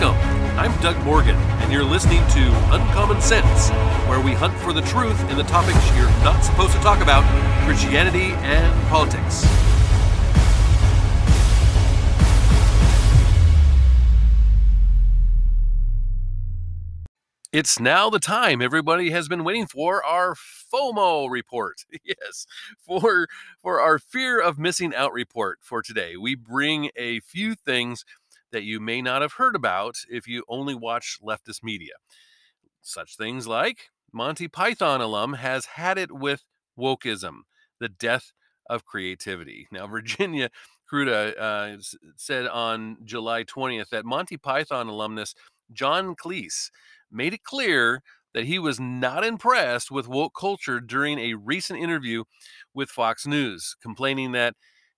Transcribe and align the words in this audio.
Welcome. 0.00 0.58
I'm 0.58 0.80
Doug 0.80 0.96
Morgan, 1.04 1.36
and 1.36 1.70
you're 1.70 1.84
listening 1.84 2.26
to 2.28 2.74
Uncommon 2.74 3.20
Sense, 3.20 3.68
where 4.08 4.20
we 4.20 4.32
hunt 4.32 4.54
for 4.60 4.72
the 4.72 4.80
truth 4.80 5.20
in 5.30 5.36
the 5.36 5.44
topics 5.44 5.78
you're 5.94 6.08
not 6.24 6.42
supposed 6.42 6.72
to 6.72 6.78
talk 6.78 7.02
about 7.02 7.22
Christianity 7.66 8.32
and 8.40 8.88
politics. 8.88 9.46
It's 17.52 17.78
now 17.78 18.08
the 18.08 18.18
time 18.18 18.62
everybody 18.62 19.10
has 19.10 19.28
been 19.28 19.44
waiting 19.44 19.66
for 19.66 20.02
our 20.02 20.34
FOMO 20.34 21.30
report. 21.30 21.84
Yes, 22.02 22.46
for 22.78 23.28
for 23.60 23.78
our 23.78 23.98
fear 23.98 24.40
of 24.40 24.58
missing 24.58 24.94
out 24.94 25.12
report 25.12 25.58
for 25.60 25.82
today. 25.82 26.16
We 26.16 26.34
bring 26.34 26.90
a 26.96 27.20
few 27.20 27.54
things 27.54 28.04
that 28.52 28.64
you 28.64 28.80
may 28.80 29.02
not 29.02 29.22
have 29.22 29.34
heard 29.34 29.56
about 29.56 29.96
if 30.08 30.26
you 30.26 30.44
only 30.48 30.74
watch 30.74 31.18
leftist 31.22 31.62
media. 31.62 31.94
Such 32.80 33.16
things 33.16 33.46
like 33.46 33.90
Monty 34.12 34.48
Python 34.48 35.00
alum 35.00 35.34
has 35.34 35.64
had 35.66 35.98
it 35.98 36.12
with 36.12 36.44
wokeism, 36.78 37.40
the 37.80 37.88
death 37.88 38.32
of 38.68 38.84
creativity. 38.84 39.66
Now, 39.72 39.86
Virginia 39.88 40.50
Kruta 40.90 41.38
uh, 41.38 41.76
said 42.16 42.46
on 42.46 42.98
July 43.04 43.44
20th 43.44 43.88
that 43.90 44.04
Monty 44.04 44.36
Python 44.36 44.88
alumnus 44.88 45.34
John 45.72 46.14
Cleese 46.14 46.70
made 47.10 47.32
it 47.32 47.44
clear 47.44 48.02
that 48.34 48.44
he 48.44 48.58
was 48.58 48.80
not 48.80 49.24
impressed 49.24 49.90
with 49.90 50.08
woke 50.08 50.32
culture 50.38 50.80
during 50.80 51.18
a 51.18 51.34
recent 51.34 51.78
interview 51.78 52.24
with 52.74 52.90
Fox 52.90 53.26
News, 53.26 53.76
complaining 53.82 54.32
that 54.32 54.54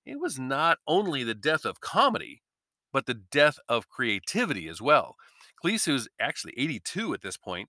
it 0.07 0.21
was 0.21 0.39
not 0.39 0.79
only 0.87 1.25
the 1.25 1.35
death 1.35 1.65
of 1.65 1.81
comedy, 1.81 2.43
but 2.95 3.07
the 3.07 3.15
death 3.15 3.59
of 3.69 3.91
creativity 3.91 4.69
as 4.69 4.81
well. 4.81 5.17
Cleese, 5.63 5.85
who's 5.85 6.09
actually 6.21 6.55
82 6.57 7.13
at 7.13 7.23
this 7.23 7.37
point, 7.37 7.69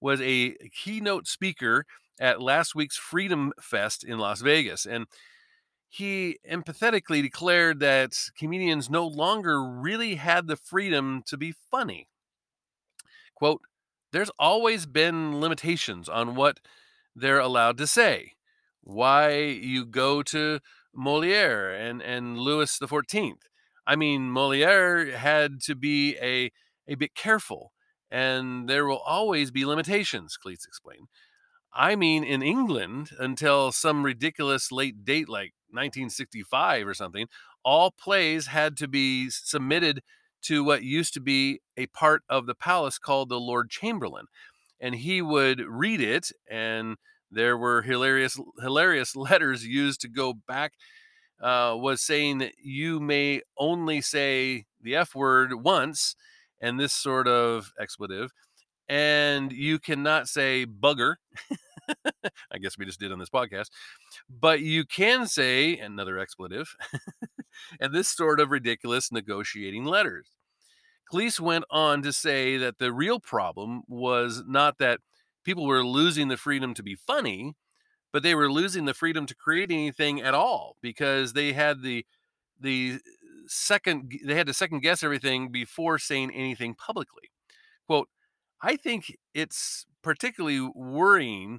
was 0.00 0.20
a 0.20 0.56
keynote 0.74 1.28
speaker 1.28 1.86
at 2.20 2.42
last 2.42 2.74
week's 2.74 2.96
Freedom 2.96 3.52
Fest 3.60 4.02
in 4.02 4.18
Las 4.18 4.40
Vegas. 4.40 4.84
And 4.84 5.06
he 5.88 6.38
empathetically 6.50 7.22
declared 7.22 7.78
that 7.80 8.14
comedians 8.36 8.90
no 8.90 9.06
longer 9.06 9.62
really 9.62 10.16
had 10.16 10.48
the 10.48 10.56
freedom 10.56 11.22
to 11.26 11.36
be 11.36 11.54
funny. 11.70 12.08
Quote, 13.36 13.60
there's 14.12 14.30
always 14.40 14.86
been 14.86 15.40
limitations 15.40 16.08
on 16.08 16.34
what 16.34 16.58
they're 17.14 17.38
allowed 17.38 17.78
to 17.78 17.86
say. 17.86 18.32
Why 18.82 19.36
you 19.36 19.86
go 19.86 20.22
to 20.24 20.58
Moliere 20.92 21.72
and, 21.72 22.02
and 22.02 22.38
Louis 22.38 22.76
the 22.76 22.88
Fourteenth. 22.88 23.42
I 23.86 23.96
mean, 23.96 24.30
Moliere 24.30 25.16
had 25.16 25.60
to 25.62 25.74
be 25.74 26.16
a, 26.16 26.50
a 26.88 26.94
bit 26.94 27.14
careful, 27.14 27.72
and 28.10 28.68
there 28.68 28.86
will 28.86 28.98
always 28.98 29.50
be 29.50 29.64
limitations, 29.64 30.38
Cleese 30.42 30.66
explained. 30.66 31.08
I 31.74 31.96
mean, 31.96 32.22
in 32.22 32.42
England, 32.42 33.10
until 33.18 33.72
some 33.72 34.04
ridiculous 34.04 34.70
late 34.70 35.04
date 35.04 35.28
like 35.28 35.52
1965 35.70 36.86
or 36.86 36.94
something, 36.94 37.26
all 37.64 37.90
plays 37.90 38.46
had 38.46 38.76
to 38.76 38.88
be 38.88 39.28
submitted 39.30 40.00
to 40.42 40.62
what 40.62 40.84
used 40.84 41.14
to 41.14 41.20
be 41.20 41.60
a 41.76 41.86
part 41.86 42.22
of 42.28 42.46
the 42.46 42.54
palace 42.54 42.98
called 42.98 43.28
the 43.28 43.40
Lord 43.40 43.70
Chamberlain. 43.70 44.26
And 44.80 44.94
he 44.94 45.20
would 45.22 45.60
read 45.60 46.00
it, 46.00 46.30
and 46.48 46.96
there 47.30 47.56
were 47.56 47.82
hilarious, 47.82 48.38
hilarious 48.60 49.16
letters 49.16 49.66
used 49.66 50.00
to 50.02 50.08
go 50.08 50.32
back. 50.32 50.72
Uh, 51.40 51.76
was 51.76 52.00
saying 52.00 52.38
that 52.38 52.52
you 52.62 53.00
may 53.00 53.42
only 53.58 54.00
say 54.00 54.64
the 54.80 54.96
F 54.96 55.14
word 55.14 55.62
once, 55.62 56.16
and 56.60 56.78
this 56.78 56.92
sort 56.92 57.28
of 57.28 57.72
expletive, 57.78 58.30
and 58.88 59.52
you 59.52 59.78
cannot 59.78 60.28
say 60.28 60.64
bugger. 60.66 61.16
I 62.50 62.58
guess 62.58 62.78
we 62.78 62.86
just 62.86 63.00
did 63.00 63.12
on 63.12 63.18
this 63.18 63.28
podcast, 63.28 63.68
but 64.28 64.60
you 64.60 64.84
can 64.86 65.26
say 65.26 65.76
another 65.76 66.18
expletive 66.18 66.74
and 67.80 67.94
this 67.94 68.08
sort 68.08 68.40
of 68.40 68.50
ridiculous 68.50 69.12
negotiating 69.12 69.84
letters. 69.84 70.30
Cleese 71.12 71.38
went 71.40 71.64
on 71.70 72.02
to 72.02 72.12
say 72.12 72.56
that 72.56 72.78
the 72.78 72.92
real 72.92 73.20
problem 73.20 73.82
was 73.86 74.42
not 74.46 74.78
that 74.78 75.00
people 75.44 75.66
were 75.66 75.84
losing 75.84 76.28
the 76.28 76.36
freedom 76.36 76.72
to 76.74 76.82
be 76.82 76.94
funny, 76.94 77.54
but 78.14 78.22
they 78.22 78.36
were 78.36 78.50
losing 78.50 78.84
the 78.84 78.94
freedom 78.94 79.26
to 79.26 79.34
create 79.34 79.72
anything 79.72 80.22
at 80.22 80.34
all 80.34 80.76
because 80.80 81.32
they 81.32 81.52
had 81.52 81.82
the 81.82 82.06
the 82.60 83.00
second 83.48 84.12
they 84.24 84.36
had 84.36 84.46
to 84.46 84.54
second 84.54 84.82
guess 84.82 85.02
everything 85.02 85.50
before 85.50 85.98
saying 85.98 86.30
anything 86.30 86.76
publicly. 86.76 87.32
Quote, 87.88 88.08
I 88.62 88.76
think 88.76 89.16
it's 89.34 89.84
particularly 90.00 90.60
worrying 90.76 91.58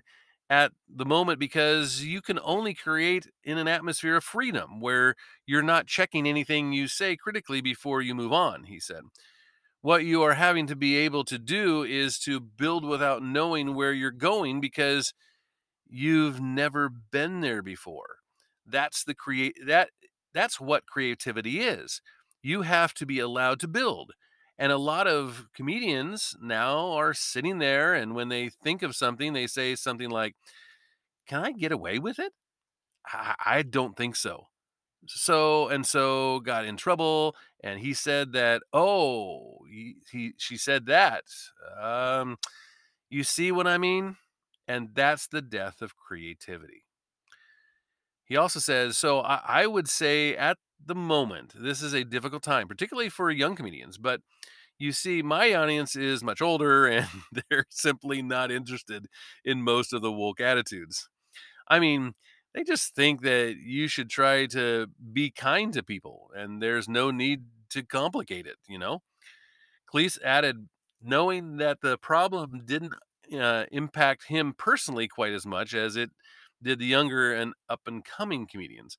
at 0.50 0.72
the 0.88 1.04
moment 1.06 1.40
because 1.40 2.06
you 2.06 2.22
can 2.22 2.40
only 2.42 2.74
create 2.74 3.28
in 3.44 3.58
an 3.58 3.68
atmosphere 3.68 4.16
of 4.16 4.24
freedom 4.24 4.80
where 4.80 5.16
you're 5.46 5.62
not 5.62 5.88
checking 5.88 6.26
anything 6.26 6.72
you 6.72 6.88
say 6.88 7.18
critically 7.18 7.60
before 7.60 8.02
you 8.02 8.16
move 8.16 8.32
on, 8.32 8.64
he 8.64 8.80
said. 8.80 9.02
What 9.82 10.06
you 10.06 10.24
are 10.24 10.36
having 10.36 10.68
to 10.68 10.76
be 10.78 10.96
able 10.96 11.26
to 11.26 11.38
do 11.38 11.84
is 11.84 12.18
to 12.20 12.40
build 12.40 12.86
without 12.86 13.22
knowing 13.22 13.76
where 13.76 13.92
you're 13.92 14.10
going 14.10 14.62
because 14.62 15.14
you've 15.88 16.42
never 16.42 16.90
been 16.90 17.42
there 17.42 17.62
before. 17.62 18.18
That's 18.66 19.04
the 19.04 19.14
create 19.14 19.56
that 19.66 19.90
that's 20.34 20.60
what 20.60 20.88
creativity 20.88 21.62
is. 21.62 22.02
You 22.42 22.64
have 22.64 22.94
to 22.96 23.06
be 23.06 23.20
allowed 23.20 23.60
to 23.62 23.68
build. 23.68 24.14
And 24.58 24.72
a 24.72 24.78
lot 24.78 25.08
of 25.08 25.48
comedians 25.54 26.36
now 26.42 26.92
are 26.92 27.14
sitting 27.14 27.60
there, 27.60 27.94
and 27.94 28.16
when 28.16 28.30
they 28.30 28.50
think 28.50 28.84
of 28.84 28.96
something, 28.96 29.34
they 29.34 29.48
say 29.48 29.76
something 29.76 30.10
like, 30.10 30.36
Can 31.28 31.44
I 31.44 31.52
get 31.52 31.72
away 31.72 32.00
with 32.00 32.20
it? 32.20 32.34
I, 33.08 33.36
I 33.46 33.62
don't 33.64 33.98
think 33.98 34.16
so. 34.16 34.48
So 35.08 35.68
and 35.70 35.86
so 35.86 36.40
got 36.40 36.66
in 36.66 36.78
trouble, 36.78 37.36
and 37.64 37.80
he 37.80 37.94
said 37.94 38.34
that, 38.34 38.64
oh, 38.74 39.60
he, 39.72 39.98
he 40.12 40.34
she 40.38 40.58
said 40.58 40.88
that. 40.88 41.26
Um, 41.80 42.38
you 43.10 43.24
see 43.24 43.52
what 43.52 43.68
I 43.68 43.78
mean? 43.78 44.18
And 44.68 44.90
that's 44.94 45.28
the 45.28 45.42
death 45.42 45.82
of 45.82 45.96
creativity. 45.96 46.86
He 48.26 48.36
also 48.36 48.60
says, 48.60 48.98
so 48.98 49.20
I, 49.22 49.42
I 49.46 49.68
would 49.68 49.88
say 49.88 50.36
at 50.36 50.58
the 50.84 50.96
moment, 50.96 51.54
this 51.56 51.82
is 51.82 51.94
a 51.94 52.04
difficult 52.04 52.44
time, 52.44 52.68
particularly 52.68 53.10
for 53.10 53.30
young 53.30 53.56
comedians, 53.56 53.98
but 53.98 54.22
you 54.78 54.92
see, 54.92 55.22
my 55.22 55.54
audience 55.54 55.96
is 55.96 56.24
much 56.24 56.42
older 56.42 56.88
and 56.88 57.08
they're 57.50 57.66
simply 57.70 58.22
not 58.22 58.52
interested 58.52 59.08
in 59.44 59.62
most 59.62 59.94
of 59.94 60.02
the 60.02 60.12
woke 60.12 60.42
attitudes. 60.42 61.08
I 61.68 61.80
mean, 61.80 62.14
they 62.54 62.64
just 62.64 62.96
think 62.96 63.22
that 63.22 63.56
you 63.58 63.88
should 63.88 64.10
try 64.10 64.46
to 64.48 64.88
be 65.14 65.30
kind 65.30 65.74
to 65.74 65.84
people 65.84 66.32
and 66.36 66.62
there's 66.62 66.88
no 66.88 67.12
need 67.12 67.44
to 67.72 67.84
complicate 67.84 68.48
it, 68.48 68.58
you 68.68 68.80
know? 68.80 69.02
Cleese 69.94 70.22
added, 70.24 70.68
knowing 71.02 71.58
that 71.58 71.82
the 71.82 71.98
problem 71.98 72.62
didn't 72.66 72.94
uh, 73.34 73.66
impact 73.72 74.28
him 74.28 74.54
personally 74.58 75.08
quite 75.08 75.34
as 75.34 75.46
much 75.46 75.74
as 75.74 75.96
it 75.96 76.10
did 76.62 76.80
the 76.80 76.86
younger 76.86 77.34
and 77.34 77.54
up 77.70 77.82
and 77.86 78.04
coming 78.04 78.48
comedians. 78.48 78.98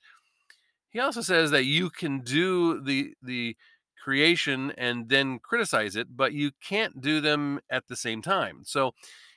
He 0.90 1.00
also 1.00 1.20
says 1.20 1.50
that 1.50 1.64
you 1.64 1.90
can 1.90 2.20
do 2.20 2.80
the 2.80 3.14
the 3.22 3.56
creation 4.02 4.72
and 4.78 5.08
then 5.08 5.38
criticize 5.40 5.96
it, 5.96 6.16
but 6.16 6.32
you 6.32 6.52
can't 6.62 7.00
do 7.00 7.20
them 7.20 7.58
at 7.68 7.88
the 7.88 7.96
same 7.96 8.22
time. 8.22 8.62
So 8.64 8.92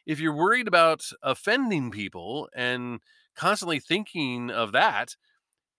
if 0.06 0.20
you're 0.20 0.36
worried 0.36 0.68
about 0.68 1.02
offending 1.24 1.92
people 1.92 2.50
and 2.56 3.00
constantly 3.36 3.80
thinking 3.80 4.52
of 4.52 4.72
that, 4.74 5.16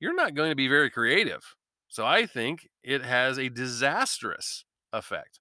you're 0.00 0.14
not 0.14 0.34
going 0.34 0.50
to 0.50 0.56
be 0.56 0.66
very 0.66 0.90
creative. 0.90 1.54
So 1.88 2.04
I 2.04 2.26
think 2.26 2.68
it 2.82 3.04
has 3.04 3.38
a 3.38 3.48
disastrous 3.48 4.64
effect. 4.92 5.40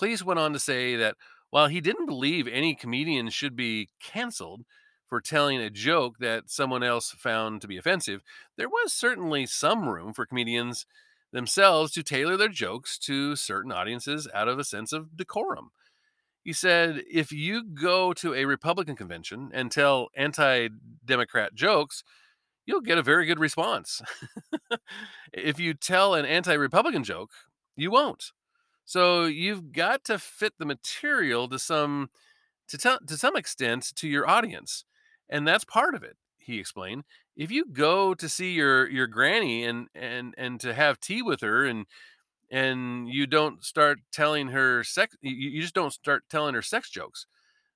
Cleese 0.00 0.22
went 0.22 0.40
on 0.40 0.52
to 0.52 0.58
say 0.58 0.96
that 0.96 1.16
while 1.50 1.68
he 1.68 1.80
didn't 1.80 2.06
believe 2.06 2.46
any 2.46 2.74
comedian 2.74 3.30
should 3.30 3.56
be 3.56 3.88
canceled 4.00 4.62
for 5.08 5.20
telling 5.20 5.58
a 5.58 5.70
joke 5.70 6.18
that 6.18 6.50
someone 6.50 6.82
else 6.82 7.10
found 7.12 7.60
to 7.62 7.68
be 7.68 7.78
offensive, 7.78 8.22
there 8.56 8.68
was 8.68 8.92
certainly 8.92 9.46
some 9.46 9.88
room 9.88 10.12
for 10.12 10.26
comedians 10.26 10.84
themselves 11.32 11.92
to 11.92 12.02
tailor 12.02 12.36
their 12.36 12.48
jokes 12.48 12.98
to 12.98 13.36
certain 13.36 13.72
audiences 13.72 14.28
out 14.34 14.48
of 14.48 14.58
a 14.58 14.64
sense 14.64 14.92
of 14.92 15.16
decorum. 15.16 15.70
He 16.44 16.52
said, 16.52 17.02
if 17.10 17.32
you 17.32 17.64
go 17.64 18.12
to 18.14 18.34
a 18.34 18.44
Republican 18.44 18.96
convention 18.96 19.50
and 19.52 19.70
tell 19.70 20.08
anti 20.16 20.68
Democrat 21.04 21.54
jokes, 21.54 22.04
you'll 22.64 22.80
get 22.80 22.98
a 22.98 23.02
very 23.02 23.26
good 23.26 23.38
response. 23.38 24.00
if 25.32 25.58
you 25.58 25.74
tell 25.74 26.14
an 26.14 26.24
anti 26.24 26.54
Republican 26.54 27.04
joke, 27.04 27.30
you 27.76 27.90
won't. 27.90 28.32
So 28.88 29.26
you've 29.26 29.72
got 29.72 30.02
to 30.04 30.18
fit 30.18 30.54
the 30.58 30.64
material 30.64 31.46
to 31.50 31.58
some 31.58 32.08
to, 32.68 32.78
t- 32.78 33.06
to 33.06 33.18
some 33.18 33.36
extent 33.36 33.92
to 33.96 34.08
your 34.08 34.28
audience. 34.28 34.84
And 35.28 35.46
that's 35.46 35.66
part 35.66 35.94
of 35.94 36.02
it, 36.02 36.16
he 36.38 36.58
explained 36.58 37.04
if 37.36 37.50
you 37.50 37.66
go 37.70 38.14
to 38.14 38.28
see 38.30 38.52
your 38.52 38.88
your 38.88 39.06
granny 39.06 39.64
and 39.64 39.88
and 39.94 40.34
and 40.38 40.58
to 40.60 40.72
have 40.72 41.00
tea 41.00 41.20
with 41.22 41.42
her 41.42 41.66
and 41.66 41.84
and 42.50 43.08
you 43.08 43.26
don't 43.26 43.64
start 43.64 43.98
telling 44.12 44.48
her 44.48 44.84
sex 44.84 45.16
you, 45.22 45.32
you 45.34 45.62
just 45.62 45.74
don't 45.74 45.92
start 45.92 46.24
telling 46.30 46.54
her 46.54 46.62
sex 46.62 46.90
jokes. 46.90 47.26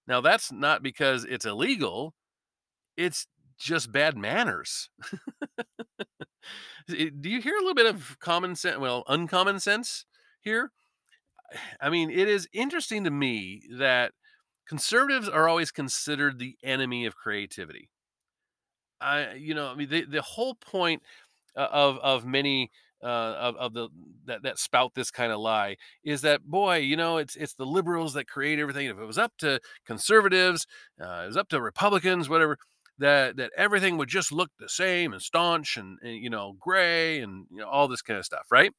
Now 0.09 0.20
that's 0.23 0.53
not 0.53 0.82
because 0.82 1.25
it's 1.25 1.47
illegal, 1.47 2.14
it's 2.97 3.26
just 3.59 3.93
bad 3.93 4.17
manners. 4.17 4.91
do 6.88 7.29
you 7.31 7.41
hear 7.41 7.55
a 7.55 7.61
little 7.61 7.75
bit 7.75 7.87
of 7.87 8.19
common 8.20 8.56
sense, 8.56 8.79
well, 8.79 9.05
uncommon 9.09 9.61
sense 9.61 10.05
here? 10.41 10.70
I 11.81 11.90
mean, 11.90 12.10
it 12.10 12.28
is 12.28 12.49
interesting 12.52 13.04
to 13.04 13.10
me 13.10 13.62
that 13.78 14.12
conservatives 14.69 15.28
are 15.28 15.49
always 15.49 15.70
considered 15.70 16.38
the 16.38 16.56
enemy 16.62 17.06
of 17.06 17.16
creativity. 17.16 17.90
I, 19.00 19.34
you 19.34 19.54
know, 19.54 19.69
I 19.69 19.75
mean, 19.75 19.88
the, 19.88 20.04
the 20.04 20.22
whole 20.22 20.54
point 20.54 21.02
uh, 21.56 21.69
of 21.70 21.99
of 21.99 22.25
many 22.26 22.70
uh, 23.02 23.06
of, 23.06 23.56
of 23.56 23.75
the 23.75 23.88
that, 24.26 24.43
that 24.44 24.58
spout 24.58 24.93
this 24.94 25.10
kind 25.10 25.32
of 25.32 25.40
lie 25.40 25.76
is 26.04 26.22
that 26.22 26.44
boy, 26.44 26.76
you 26.78 26.96
know, 26.96 27.16
it's 27.19 27.37
it's 27.37 27.54
the 27.54 27.66
liberals 27.66 28.14
that 28.14 28.28
create 28.28 28.58
everything. 28.58 28.87
If 28.87 28.99
it 28.99 29.04
was 29.04 29.19
up 29.19 29.32
to 29.38 29.60
conservatives, 29.87 30.66
uh, 31.00 31.22
it 31.25 31.26
was 31.28 31.37
up 31.37 31.49
to 31.50 31.60
Republicans, 31.60 32.28
whatever, 32.28 32.58
that 32.99 33.37
that 33.37 33.50
everything 33.56 33.96
would 33.99 34.08
just 34.08 34.31
look 34.32 34.50
the 34.58 34.69
same 34.69 35.12
and 35.12 35.22
staunch 35.22 35.76
and, 35.76 35.99
and 36.02 36.16
you 36.16 36.31
know 36.31 36.54
gray 36.60 37.20
and 37.20 37.46
you 37.50 37.58
know 37.58 37.69
all 37.69 37.88
this 37.88 38.02
kind 38.02 38.19
of 38.19 38.25
stuff, 38.25 38.46
right? 38.52 38.72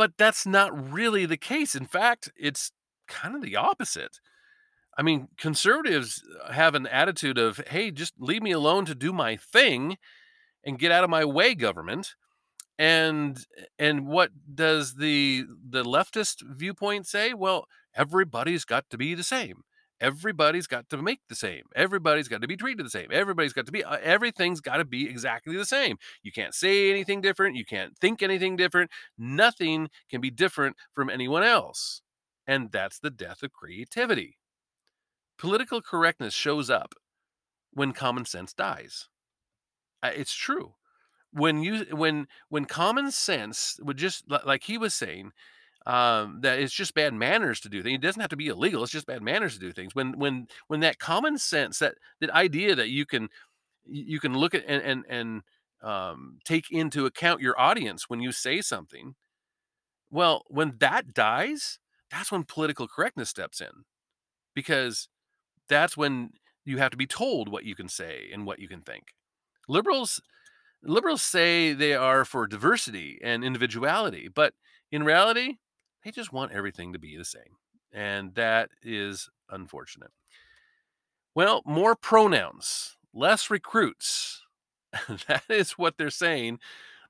But 0.00 0.16
that's 0.16 0.46
not 0.46 0.90
really 0.90 1.26
the 1.26 1.36
case. 1.36 1.74
In 1.74 1.84
fact, 1.84 2.32
it's 2.34 2.72
kind 3.06 3.34
of 3.34 3.42
the 3.42 3.54
opposite. 3.54 4.18
I 4.96 5.02
mean, 5.02 5.28
conservatives 5.36 6.22
uh, 6.42 6.52
have 6.52 6.74
an 6.74 6.86
attitude 6.86 7.36
of, 7.36 7.58
hey, 7.68 7.90
just 7.90 8.14
leave 8.18 8.42
me 8.42 8.50
alone 8.50 8.86
to 8.86 8.94
do 8.94 9.12
my 9.12 9.36
thing 9.36 9.98
and 10.64 10.78
get 10.78 10.90
out 10.90 11.04
of 11.04 11.10
my 11.10 11.26
way, 11.26 11.54
government. 11.54 12.14
And 12.78 13.44
and 13.78 14.06
what 14.06 14.30
does 14.54 14.94
the 14.94 15.44
the 15.68 15.84
leftist 15.84 16.36
viewpoint 16.46 17.06
say? 17.06 17.34
Well, 17.34 17.66
everybody's 17.94 18.64
got 18.64 18.88
to 18.88 18.96
be 18.96 19.14
the 19.14 19.22
same. 19.22 19.64
Everybody's 20.00 20.66
got 20.66 20.88
to 20.88 21.02
make 21.02 21.20
the 21.28 21.34
same. 21.34 21.64
Everybody's 21.76 22.28
got 22.28 22.40
to 22.40 22.48
be 22.48 22.56
treated 22.56 22.86
the 22.86 22.90
same. 22.90 23.08
Everybody's 23.12 23.52
got 23.52 23.66
to 23.66 23.72
be, 23.72 23.84
uh, 23.84 23.98
everything's 24.02 24.60
got 24.60 24.78
to 24.78 24.84
be 24.84 25.08
exactly 25.08 25.56
the 25.56 25.66
same. 25.66 25.98
You 26.22 26.32
can't 26.32 26.54
say 26.54 26.90
anything 26.90 27.20
different. 27.20 27.56
You 27.56 27.64
can't 27.64 27.96
think 27.98 28.22
anything 28.22 28.56
different. 28.56 28.90
Nothing 29.18 29.90
can 30.10 30.20
be 30.20 30.30
different 30.30 30.76
from 30.94 31.10
anyone 31.10 31.42
else. 31.42 32.00
And 32.46 32.72
that's 32.72 32.98
the 32.98 33.10
death 33.10 33.42
of 33.42 33.52
creativity. 33.52 34.38
Political 35.38 35.82
correctness 35.82 36.34
shows 36.34 36.70
up 36.70 36.94
when 37.72 37.92
common 37.92 38.24
sense 38.24 38.52
dies. 38.52 39.08
It's 40.02 40.34
true. 40.34 40.74
When 41.32 41.62
you 41.62 41.84
when 41.92 42.26
when 42.48 42.64
common 42.64 43.12
sense 43.12 43.78
would 43.82 43.96
just 43.96 44.24
like 44.28 44.64
he 44.64 44.76
was 44.76 44.94
saying, 44.94 45.30
um, 45.86 46.40
that 46.42 46.58
it's 46.58 46.74
just 46.74 46.94
bad 46.94 47.14
manners 47.14 47.60
to 47.60 47.68
do 47.68 47.82
things. 47.82 47.96
It 47.96 48.02
doesn't 48.02 48.20
have 48.20 48.30
to 48.30 48.36
be 48.36 48.48
illegal. 48.48 48.82
It's 48.82 48.92
just 48.92 49.06
bad 49.06 49.22
manners 49.22 49.54
to 49.54 49.60
do 49.60 49.72
things. 49.72 49.94
When 49.94 50.18
when 50.18 50.46
when 50.68 50.80
that 50.80 50.98
common 50.98 51.38
sense, 51.38 51.78
that 51.78 51.94
that 52.20 52.30
idea 52.30 52.74
that 52.74 52.90
you 52.90 53.06
can 53.06 53.28
you 53.86 54.20
can 54.20 54.36
look 54.36 54.54
at 54.54 54.64
and 54.66 54.82
and 54.82 55.04
and 55.08 55.42
um, 55.82 56.38
take 56.44 56.70
into 56.70 57.06
account 57.06 57.40
your 57.40 57.58
audience 57.58 58.08
when 58.08 58.20
you 58.20 58.32
say 58.32 58.60
something. 58.60 59.14
Well, 60.10 60.44
when 60.48 60.74
that 60.80 61.14
dies, 61.14 61.78
that's 62.10 62.32
when 62.32 62.44
political 62.44 62.88
correctness 62.88 63.30
steps 63.30 63.60
in, 63.60 63.84
because 64.54 65.08
that's 65.68 65.96
when 65.96 66.30
you 66.64 66.78
have 66.78 66.90
to 66.90 66.96
be 66.96 67.06
told 67.06 67.48
what 67.48 67.64
you 67.64 67.74
can 67.74 67.88
say 67.88 68.28
and 68.32 68.44
what 68.44 68.58
you 68.58 68.68
can 68.68 68.82
think. 68.82 69.14
Liberals 69.68 70.20
liberals 70.82 71.22
say 71.22 71.72
they 71.72 71.94
are 71.94 72.24
for 72.24 72.46
diversity 72.46 73.18
and 73.22 73.44
individuality, 73.44 74.28
but 74.28 74.54
in 74.90 75.04
reality, 75.04 75.56
they 76.04 76.10
just 76.10 76.32
want 76.32 76.52
everything 76.52 76.92
to 76.92 76.98
be 76.98 77.16
the 77.16 77.24
same. 77.24 77.56
And 77.92 78.34
that 78.34 78.70
is 78.82 79.28
unfortunate. 79.48 80.10
Well, 81.34 81.62
more 81.64 81.94
pronouns, 81.94 82.96
less 83.12 83.50
recruits. 83.50 84.42
that 85.28 85.44
is 85.48 85.72
what 85.72 85.96
they're 85.96 86.10
saying 86.10 86.58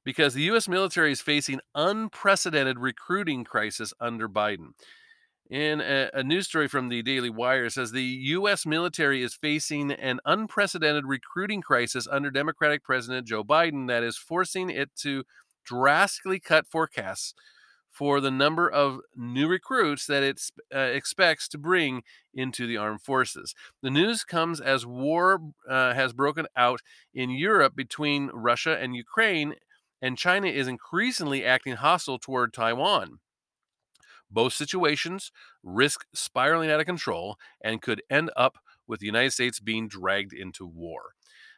because 0.05 0.35
the 0.35 0.43
U.S. 0.43 0.69
military 0.69 1.13
is 1.13 1.21
facing 1.21 1.61
unprecedented 1.75 2.79
recruiting 2.79 3.45
crisis 3.45 3.93
under 4.01 4.29
Biden. 4.29 4.73
In 5.49 5.81
a, 5.81 6.09
a, 6.15 6.23
news 6.23 6.47
story 6.47 6.69
from 6.69 6.89
the 6.89 7.03
Daily 7.03 7.29
Wire 7.29 7.69
says 7.71 7.91
the 7.91 8.03
U.S. 8.03 8.65
military 8.65 9.23
is 9.23 9.35
facing 9.35 9.91
an 9.91 10.21
unprecedented 10.25 11.07
recruiting 11.07 11.61
crisis 11.61 12.07
under 12.09 12.31
Democratic 12.31 12.85
President 12.85 13.27
Joe 13.27 13.43
Biden 13.43 13.89
that 13.89 14.05
is 14.05 14.17
forcing 14.17 14.71
it 14.71 14.91
to 14.99 15.25
drastically 15.65 16.39
cut 16.39 16.69
forecasts 16.69 17.35
for 17.91 18.21
the 18.21 18.31
number 18.31 18.71
of 18.71 19.01
new 19.17 19.49
recruits 19.49 20.07
that 20.07 20.23
it 20.23 20.41
uh, 20.75 20.79
expects 20.79 21.49
to 21.49 21.59
bring 21.59 22.03
into 22.33 22.67
the 22.67 22.77
armed 22.77 23.03
forces. 23.03 23.55
The 23.83 23.91
news 23.91 24.25
comes 24.25 24.61
as 24.61 24.87
war 24.87 25.41
uh, 25.69 25.95
has 25.95 26.13
broken 26.13 26.47
out 26.57 26.81
in 27.13 27.31
Europe 27.31 27.75
between 27.75 28.31
Russia 28.33 28.79
and 28.81 28.95
Ukraine, 28.95 29.55
and 30.01 30.17
China 30.17 30.47
is 30.47 30.69
increasingly 30.69 31.45
acting 31.45 31.77
hostile 31.77 32.19
toward 32.19 32.53
Taiwan. 32.53 33.19
Both 34.31 34.53
situations 34.53 35.33
risk 35.63 36.07
spiraling 36.15 36.71
out 36.71 36.81
of 36.81 36.87
control 36.87 37.37
and 37.61 37.83
could 37.83 38.03
end 38.09 38.31
up 38.37 38.59
with 38.87 39.01
the 39.01 39.07
United 39.07 39.33
States 39.33 39.59
being 39.61 39.89
dragged 39.89 40.33
into 40.33 40.65
war. 40.65 41.15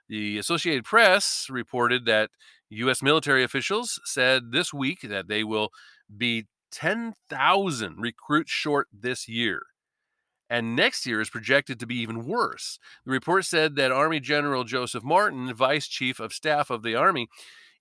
The 0.09 0.39
Associated 0.39 0.85
Press 0.85 1.47
reported 1.51 2.07
that 2.07 2.31
U.S. 2.71 3.03
military 3.03 3.45
officials 3.45 4.01
said 4.05 4.53
this 4.53 4.73
week 4.73 5.03
that 5.03 5.29
they 5.29 5.45
will 5.45 5.71
be 6.17 6.47
10,000 6.71 7.97
recruits 7.99 8.51
short 8.51 8.89
this 8.93 9.29
year. 9.29 9.63
And 10.51 10.77
next 10.77 11.07
year 11.07 11.21
is 11.21 11.31
projected 11.31 11.81
to 11.81 11.87
be 11.87 11.97
even 11.97 12.27
worse. 12.27 12.79
The 13.07 13.13
report 13.13 13.47
said 13.47 13.75
that 13.77 13.91
Army 13.91 14.21
General 14.21 14.65
Joseph 14.65 15.03
Martin, 15.03 15.55
Vice 15.55 15.87
Chief 15.87 16.21
of 16.21 16.33
Staff 16.33 16.69
of 16.69 16.83
the 16.83 16.95
Army, 16.95 17.29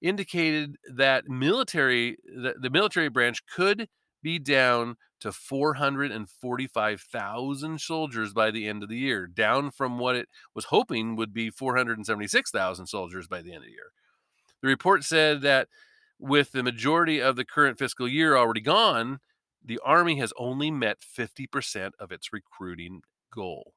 indicated 0.02 0.78
that 0.90 1.28
military 1.28 2.18
the, 2.26 2.56
the 2.60 2.70
military 2.70 3.10
branch 3.10 3.46
could 3.46 3.90
be 4.24 4.40
down 4.40 4.96
to 5.20 5.32
445,000 5.32 7.82
soldiers 7.82 8.34
by 8.34 8.52
the 8.52 8.68
end 8.68 8.84
of 8.84 8.90
the 8.90 8.98
year, 8.98 9.26
down 9.28 9.72
from 9.72 10.00
what 10.00 10.16
it 10.16 10.28
was 10.56 10.66
hoping 10.66 11.16
would 11.16 11.34
be 11.34 11.50
476,000 11.50 12.88
soldiers 12.88 13.28
by 13.28 13.42
the 13.42 13.54
end 13.54 13.64
of 13.64 13.66
the 13.66 13.72
year. 13.72 13.92
The 14.62 14.68
report 14.68 15.04
said 15.04 15.42
that 15.42 15.68
with 16.22 16.52
the 16.52 16.64
majority 16.64 17.20
of 17.20 17.36
the 17.36 17.44
current 17.44 17.80
fiscal 17.80 18.08
year 18.08 18.38
already 18.38 18.62
gone, 18.62 19.20
the 19.64 19.80
Army 19.84 20.18
has 20.20 20.32
only 20.38 20.72
met 20.72 20.98
50% 21.00 21.92
of 22.00 22.12
its 22.12 22.32
recruiting 22.32 23.02
goal. 23.34 23.74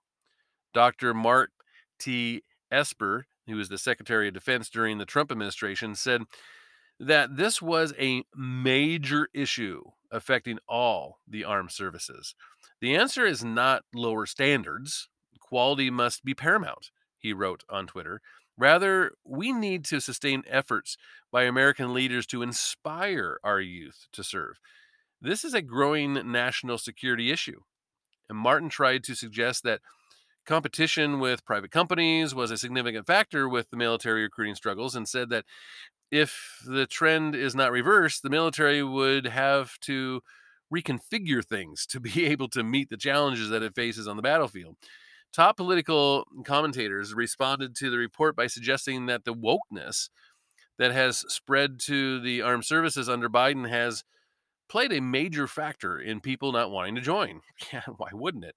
Dr. 0.73 1.15
Mark 1.15 1.51
T. 1.99 2.43
Esper, 2.71 3.27
who 3.47 3.57
was 3.57 3.69
the 3.69 3.79
Secretary 3.79 4.29
of 4.29 4.35
Defense 4.35 4.69
during 4.69 4.99
the 4.99 5.05
Trump 5.07 5.31
administration, 5.31 5.95
said 5.95 6.23
that 7.01 7.37
this 7.37 7.63
was 7.63 7.93
a 7.99 8.25
major 8.37 9.29
issue 9.33 9.83
affecting 10.11 10.59
all 10.69 11.19
the 11.27 11.45
armed 11.45 11.73
services. 11.73 12.35
The 12.81 12.95
answer 12.95 13.25
is 13.25 13.45
not 13.45 13.85
lower 13.95 14.27
standards. 14.27 15.09
Quality 15.41 15.91
must 15.91 16.25
be 16.25 16.35
paramount, 16.35 16.91
he 17.19 17.33
wrote 17.33 17.65
on 17.69 17.87
Twitter. 17.87 18.21
Rather, 18.57 19.13
we 19.25 19.53
need 19.53 19.85
to 19.87 20.01
sustain 20.01 20.45
efforts 20.49 20.97
by 21.33 21.45
American 21.45 21.93
leaders 21.93 22.27
to 22.27 22.43
inspire 22.43 23.39
our 23.43 23.61
youth 23.61 24.07
to 24.13 24.23
serve. 24.23 24.61
This 25.21 25.45
is 25.45 25.55
a 25.55 25.63
growing 25.63 26.31
national 26.31 26.79
security 26.79 27.31
issue. 27.33 27.61
And 28.29 28.39
Martin 28.39 28.69
tried 28.69 29.05
to 29.05 29.15
suggest 29.15 29.65
that 29.65 29.81
competition 30.47 31.19
with 31.19 31.45
private 31.45 31.71
companies 31.71 32.35
was 32.35 32.51
a 32.51 32.59
significant 32.59 33.07
factor 33.07 33.49
with 33.49 33.71
the 33.71 33.77
military 33.77 34.23
recruiting 34.23 34.55
struggles 34.55 34.95
and 34.95 35.09
said 35.09 35.31
that 35.31 35.45
if 36.11 36.63
the 36.67 36.87
trend 36.87 37.35
is 37.35 37.55
not 37.55 37.73
reversed, 37.73 38.23
the 38.23 38.31
military 38.31 38.83
would 38.83 39.27
have 39.27 39.79
to 39.81 40.21
reconfigure 40.73 41.45
things 41.45 41.87
to 41.87 42.01
be 42.01 42.27
able 42.27 42.49
to 42.49 42.63
meet 42.63 42.91
the 42.91 42.97
challenges 42.97 43.49
that 43.49 43.63
it 43.63 43.75
faces 43.75 44.07
on 44.07 44.17
the 44.17 44.23
battlefield. 44.23 44.77
Top 45.35 45.57
political 45.57 46.27
commentators 46.45 47.13
responded 47.13 47.75
to 47.77 47.91
the 47.91 47.99
report 47.99 48.37
by 48.37 48.47
suggesting 48.47 49.07
that 49.07 49.25
the 49.25 49.35
wokeness 49.35 50.09
that 50.79 50.93
has 50.93 51.25
spread 51.29 51.81
to 51.81 52.21
the 52.21 52.41
armed 52.41 52.65
services 52.65 53.09
under 53.09 53.29
Biden 53.29 53.69
has 53.69 54.05
played 54.69 54.93
a 54.93 55.01
major 55.01 55.49
factor 55.49 55.99
in 55.99 56.21
people 56.21 56.53
not 56.53 56.71
wanting 56.71 56.95
to 56.95 57.01
join. 57.01 57.41
Yeah, 57.73 57.83
why 57.97 58.11
wouldn't 58.13 58.45
it? 58.45 58.55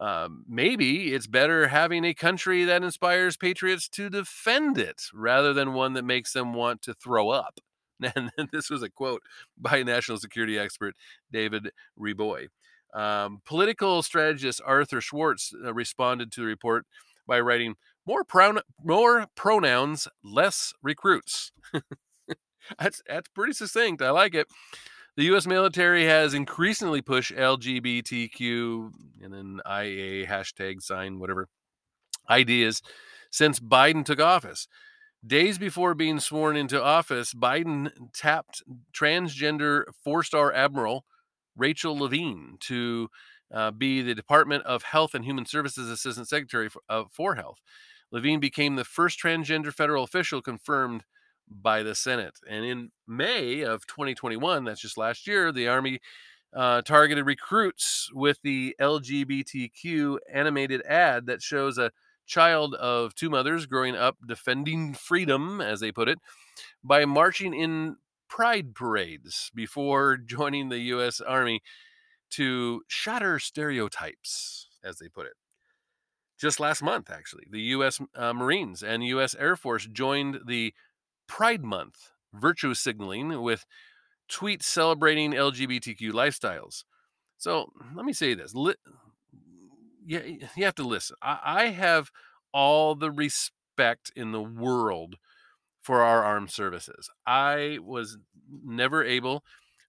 Um, 0.00 0.44
maybe 0.48 1.14
it's 1.14 1.28
better 1.28 1.68
having 1.68 2.04
a 2.04 2.14
country 2.14 2.64
that 2.64 2.82
inspires 2.82 3.36
patriots 3.36 3.88
to 3.90 4.10
defend 4.10 4.78
it 4.78 5.02
rather 5.14 5.52
than 5.52 5.74
one 5.74 5.92
that 5.92 6.04
makes 6.04 6.32
them 6.32 6.54
want 6.54 6.82
to 6.82 6.94
throw 6.94 7.30
up. 7.30 7.60
And 8.16 8.32
this 8.52 8.68
was 8.68 8.82
a 8.82 8.90
quote 8.90 9.22
by 9.56 9.84
national 9.84 10.18
security 10.18 10.58
expert 10.58 10.96
David 11.30 11.70
Reaboi. 11.96 12.48
Um, 12.92 13.40
political 13.44 14.02
strategist 14.02 14.60
Arthur 14.64 15.00
Schwartz 15.00 15.52
uh, 15.64 15.72
responded 15.72 16.30
to 16.32 16.40
the 16.40 16.46
report 16.46 16.84
by 17.26 17.40
writing, 17.40 17.76
more, 18.06 18.24
proun- 18.24 18.60
more 18.82 19.26
pronouns, 19.34 20.08
less 20.22 20.72
recruits. 20.82 21.52
That's 22.78 23.02
that's 23.08 23.28
pretty 23.28 23.52
succinct. 23.52 24.02
I 24.02 24.10
like 24.10 24.34
it. 24.34 24.46
The 25.16 25.24
U.S. 25.24 25.46
military 25.46 26.06
has 26.06 26.32
increasingly 26.32 27.02
pushed 27.02 27.32
LGBTQ 27.32 28.90
and 29.22 29.32
then 29.32 29.60
IA 29.66 30.26
hashtag 30.26 30.80
sign 30.80 31.18
whatever 31.18 31.48
ideas 32.30 32.80
since 33.30 33.60
Biden 33.60 34.04
took 34.04 34.20
office. 34.20 34.68
Days 35.24 35.58
before 35.58 35.94
being 35.94 36.18
sworn 36.18 36.56
into 36.56 36.82
office, 36.82 37.34
Biden 37.34 37.90
tapped 38.14 38.62
transgender 38.92 39.84
four 40.02 40.22
star 40.22 40.52
admiral 40.52 41.04
Rachel 41.56 41.98
Levine 41.98 42.56
to 42.60 43.08
uh, 43.52 43.70
be 43.70 44.02
the 44.02 44.14
Department 44.14 44.64
of 44.64 44.82
Health 44.82 45.14
and 45.14 45.24
Human 45.24 45.46
Services 45.46 45.88
Assistant 45.88 46.28
Secretary 46.28 46.68
for, 46.68 46.82
uh, 46.88 47.04
for 47.10 47.34
Health. 47.34 47.60
Levine 48.10 48.40
became 48.40 48.76
the 48.76 48.84
first 48.84 49.18
transgender 49.18 49.72
federal 49.72 50.04
official 50.04 50.42
confirmed 50.42 51.04
by 51.48 51.82
the 51.82 51.94
Senate. 51.94 52.38
And 52.48 52.64
in 52.64 52.90
May 53.06 53.60
of 53.60 53.86
2021, 53.86 54.64
that's 54.64 54.80
just 54.80 54.98
last 54.98 55.26
year, 55.26 55.52
the 55.52 55.68
Army 55.68 56.00
uh, 56.54 56.82
targeted 56.82 57.26
recruits 57.26 58.10
with 58.12 58.38
the 58.42 58.74
LGBTQ 58.80 60.18
animated 60.32 60.82
ad 60.82 61.26
that 61.26 61.42
shows 61.42 61.78
a 61.78 61.90
child 62.26 62.74
of 62.74 63.14
two 63.14 63.30
mothers 63.30 63.66
growing 63.66 63.96
up 63.96 64.16
defending 64.26 64.94
freedom, 64.94 65.60
as 65.60 65.80
they 65.80 65.92
put 65.92 66.08
it, 66.08 66.18
by 66.84 67.04
marching 67.04 67.54
in 67.54 67.96
pride 68.32 68.74
parades 68.74 69.50
before 69.54 70.16
joining 70.16 70.70
the 70.70 70.78
U.S. 70.78 71.20
Army 71.20 71.60
to 72.30 72.80
shatter 72.88 73.38
stereotypes, 73.38 74.68
as 74.82 74.96
they 74.96 75.08
put 75.08 75.26
it. 75.26 75.34
Just 76.40 76.58
last 76.58 76.82
month, 76.82 77.10
actually, 77.10 77.44
the 77.50 77.60
U.S. 77.60 78.00
Uh, 78.16 78.32
Marines 78.32 78.82
and 78.82 79.04
U.S. 79.04 79.34
Air 79.38 79.54
Force 79.54 79.86
joined 79.86 80.40
the 80.46 80.72
Pride 81.28 81.62
Month 81.62 82.12
virtue 82.32 82.72
signaling 82.72 83.42
with 83.42 83.66
tweets 84.30 84.62
celebrating 84.62 85.32
LGBTQ 85.32 86.12
lifestyles. 86.12 86.84
So 87.36 87.70
let 87.94 88.06
me 88.06 88.14
say 88.14 88.32
this: 88.32 88.54
yeah, 90.06 90.20
you 90.56 90.64
have 90.64 90.74
to 90.76 90.88
listen. 90.88 91.16
I, 91.20 91.38
I 91.44 91.64
have 91.66 92.10
all 92.50 92.94
the 92.94 93.10
respect 93.10 94.10
in 94.16 94.32
the 94.32 94.42
world 94.42 95.16
for 95.82 96.02
our 96.02 96.24
armed 96.24 96.50
services. 96.50 97.10
I 97.26 97.78
was 97.82 98.18
never 98.64 99.04
able 99.04 99.44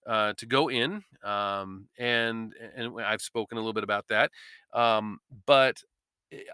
uh, 0.07 0.33
to 0.33 0.45
go 0.45 0.69
in, 0.69 1.03
um, 1.23 1.87
and 1.97 2.53
and 2.75 2.99
I've 3.01 3.21
spoken 3.21 3.57
a 3.57 3.61
little 3.61 3.73
bit 3.73 3.83
about 3.83 4.07
that. 4.09 4.31
Um, 4.73 5.19
but 5.45 5.81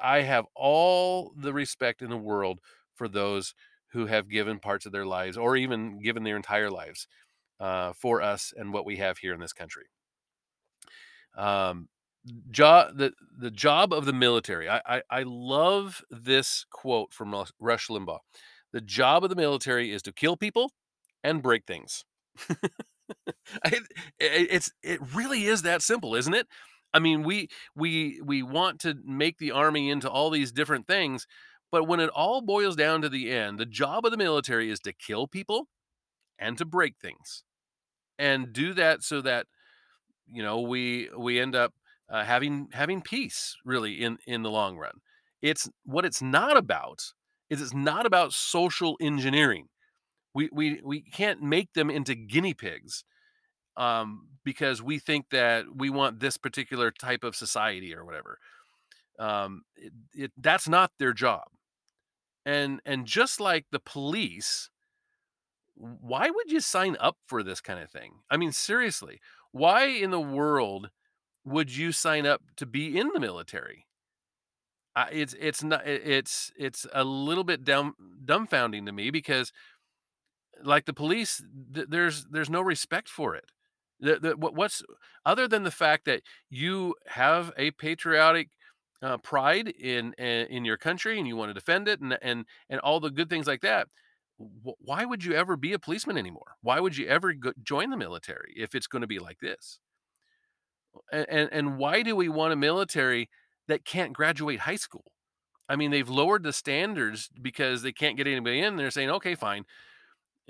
I 0.02 0.22
have 0.22 0.46
all 0.56 1.34
the 1.38 1.54
respect 1.54 2.02
in 2.02 2.10
the 2.10 2.18
world 2.18 2.60
for 2.96 3.08
those 3.08 3.56
who 3.94 4.06
have 4.06 4.30
given 4.30 4.60
parts 4.60 4.86
of 4.86 4.92
their 4.92 5.06
lives, 5.06 5.38
or 5.38 5.56
even 5.56 6.02
given 6.02 6.24
their 6.24 6.36
entire 6.36 6.70
lives, 6.70 7.08
uh, 7.60 7.94
for 7.94 8.22
us 8.22 8.54
and 8.56 8.74
what 8.74 8.86
we 8.86 8.98
have 8.98 9.18
here 9.18 9.34
in 9.34 9.40
this 9.40 9.54
country. 9.54 9.86
Um, 11.36 11.88
job 12.52 12.98
the 12.98 13.14
the 13.38 13.52
job 13.52 13.94
of 13.94 14.06
the 14.06 14.14
military. 14.14 14.70
I, 14.70 14.82
I 14.86 15.02
I 15.10 15.24
love 15.24 16.04
this 16.10 16.66
quote 16.70 17.14
from 17.14 17.34
Rush 17.60 17.88
Limbaugh. 17.88 18.20
The 18.74 18.82
job 18.82 19.24
of 19.24 19.30
the 19.30 19.36
military 19.36 19.92
is 19.92 20.02
to 20.04 20.12
kill 20.12 20.38
people 20.38 20.72
and 21.24 21.42
break 21.42 21.66
things. 21.66 22.04
I, 23.64 23.80
it's 24.20 24.72
it 24.84 25.00
really 25.16 25.46
is 25.46 25.64
that 25.64 25.82
simple, 25.82 26.16
isn't 26.16 26.34
it? 26.34 26.48
I 26.94 27.00
mean, 27.00 27.24
we 27.24 27.50
we 27.76 28.22
we 28.24 28.44
want 28.44 28.80
to 28.82 28.96
make 29.04 29.38
the 29.38 29.52
army 29.52 29.90
into 29.90 30.10
all 30.10 30.30
these 30.30 30.52
different 30.52 30.88
things, 30.88 31.28
but 31.72 31.88
when 31.88 32.00
it 32.00 32.10
all 32.10 32.42
boils 32.42 32.76
down 32.76 33.02
to 33.02 33.10
the 33.10 33.32
end, 33.32 33.60
the 33.60 33.66
job 33.66 34.06
of 34.06 34.12
the 34.12 34.18
military 34.18 34.70
is 34.70 34.80
to 34.82 34.94
kill 34.94 35.28
people 35.28 35.68
and 36.40 36.58
to 36.58 36.66
break 36.66 36.96
things, 37.02 37.44
and 38.18 38.54
do 38.54 38.74
that 38.74 39.04
so 39.04 39.22
that 39.22 39.48
you 40.28 40.44
know 40.44 40.62
we 40.62 41.10
we 41.18 41.40
end 41.40 41.56
up 41.56 41.74
uh, 42.10 42.24
having 42.24 42.70
having 42.74 43.02
peace 43.02 43.56
really 43.66 43.96
in 44.04 44.18
in 44.28 44.44
the 44.44 44.52
long 44.52 44.78
run. 44.78 45.00
It's 45.42 45.70
what 45.86 46.06
it's 46.06 46.22
not 46.22 46.58
about 46.58 47.14
is 47.50 47.62
it's 47.62 47.74
not 47.74 48.06
about 48.06 48.34
social 48.34 48.98
engineering. 49.02 49.68
We 50.34 50.50
we 50.52 50.82
we 50.84 51.02
can't 51.02 51.42
make 51.42 51.74
them 51.74 51.90
into 51.90 52.16
guinea 52.16 52.54
pigs 52.54 53.04
um, 53.78 54.28
because 54.44 54.82
we 54.82 55.00
think 55.00 55.28
that 55.32 55.66
we 55.76 55.90
want 55.90 56.20
this 56.20 56.38
particular 56.38 56.92
type 56.92 57.24
of 57.24 57.36
society 57.36 57.96
or 57.96 58.06
whatever. 58.06 58.38
Um, 59.18 59.64
it, 59.76 59.94
it, 60.14 60.32
that's 60.38 60.68
not 60.70 60.92
their 61.00 61.14
job. 61.14 61.46
And 62.46 62.82
and 62.86 63.06
just 63.06 63.40
like 63.40 63.66
the 63.72 63.80
police, 63.80 64.70
why 65.76 66.30
would 66.30 66.52
you 66.52 66.60
sign 66.62 66.98
up 67.00 67.18
for 67.28 67.44
this 67.44 67.62
kind 67.62 67.80
of 67.80 67.90
thing? 67.90 68.20
I 68.30 68.38
mean, 68.38 68.52
seriously, 68.52 69.20
why 69.52 69.86
in 69.86 70.12
the 70.12 70.20
world 70.20 70.90
would 71.46 71.76
you 71.76 71.92
sign 71.92 72.26
up 72.26 72.42
to 72.58 72.66
be 72.66 72.98
in 72.98 73.10
the 73.14 73.20
military? 73.20 73.86
It's 75.12 75.36
it's 75.40 75.64
not 75.64 75.88
it's 75.88 76.52
it's 76.58 76.86
a 76.94 77.04
little 77.04 77.44
bit 77.44 77.64
dumb 77.64 77.96
dumbfounding 78.26 78.86
to 78.86 78.92
me 78.92 79.12
because 79.12 79.52
like 80.64 80.86
the 80.86 80.94
police 80.94 81.42
th- 81.74 81.88
there's 81.90 82.26
there's 82.26 82.50
no 82.50 82.62
respect 82.62 83.10
for 83.10 83.36
it. 83.36 83.46
The, 84.02 84.20
the, 84.20 84.38
what's 84.38 84.82
other 85.26 85.48
than 85.48 85.64
the 85.64 85.72
fact 85.72 86.06
that 86.06 86.22
you 86.50 86.96
have 87.08 87.52
a 87.58 87.72
patriotic 87.72 88.50
uh, 89.02 89.18
pride 89.18 89.68
in 89.68 90.14
eh, 90.18 90.46
in 90.50 90.66
your 90.66 90.78
country 90.78 91.18
and 91.18 91.28
you 91.28 91.36
want 91.36 91.50
to 91.50 91.54
defend 91.54 91.88
it 91.88 92.00
and 92.00 92.18
and 92.22 92.46
and 92.70 92.80
all 92.82 93.00
the 93.00 93.10
good 93.12 93.30
things 93.30 93.48
like 93.48 93.62
that 93.62 93.88
why 94.64 95.04
would 95.04 95.24
you 95.24 95.34
ever 95.34 95.58
be 95.58 95.74
a 95.74 95.80
policeman 95.80 96.18
anymore? 96.18 96.56
Why 96.62 96.80
would 96.80 96.96
you 96.98 97.08
ever 97.08 97.34
go, 97.34 97.52
join 97.62 97.90
the 97.90 97.98
military 97.98 98.54
if 98.56 98.74
it's 98.74 98.88
going 98.88 99.02
to 99.02 99.08
be 99.08 99.20
like 99.20 99.40
this? 99.40 99.80
And, 101.12 101.26
and 101.30 101.50
and 101.52 101.78
why 101.78 102.02
do 102.04 102.16
we 102.16 102.30
want 102.30 102.54
a 102.54 102.56
military 102.56 103.30
that 103.70 103.86
can't 103.86 104.12
graduate 104.14 104.60
high 104.60 104.76
school 104.76 105.12
i 105.70 105.76
mean 105.76 105.92
they've 105.92 106.10
lowered 106.10 106.44
the 106.44 106.52
standards 106.54 107.30
because 107.42 107.82
they 107.82 107.94
can't 107.94 108.18
get 108.18 108.28
anybody 108.28 108.60
in 108.60 108.76
they're 108.76 108.92
saying 108.92 109.10
okay 109.10 109.36
fine 109.36 109.64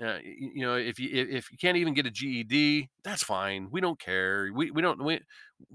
uh, 0.02 0.18
you 0.24 0.64
know, 0.64 0.76
if 0.76 0.98
you 0.98 1.10
if 1.12 1.52
you 1.52 1.58
can't 1.58 1.76
even 1.76 1.92
get 1.92 2.06
a 2.06 2.10
GED, 2.10 2.88
that's 3.04 3.22
fine. 3.22 3.68
We 3.70 3.82
don't 3.82 4.00
care. 4.00 4.48
We 4.52 4.70
we 4.70 4.80
don't 4.80 5.02
we 5.04 5.20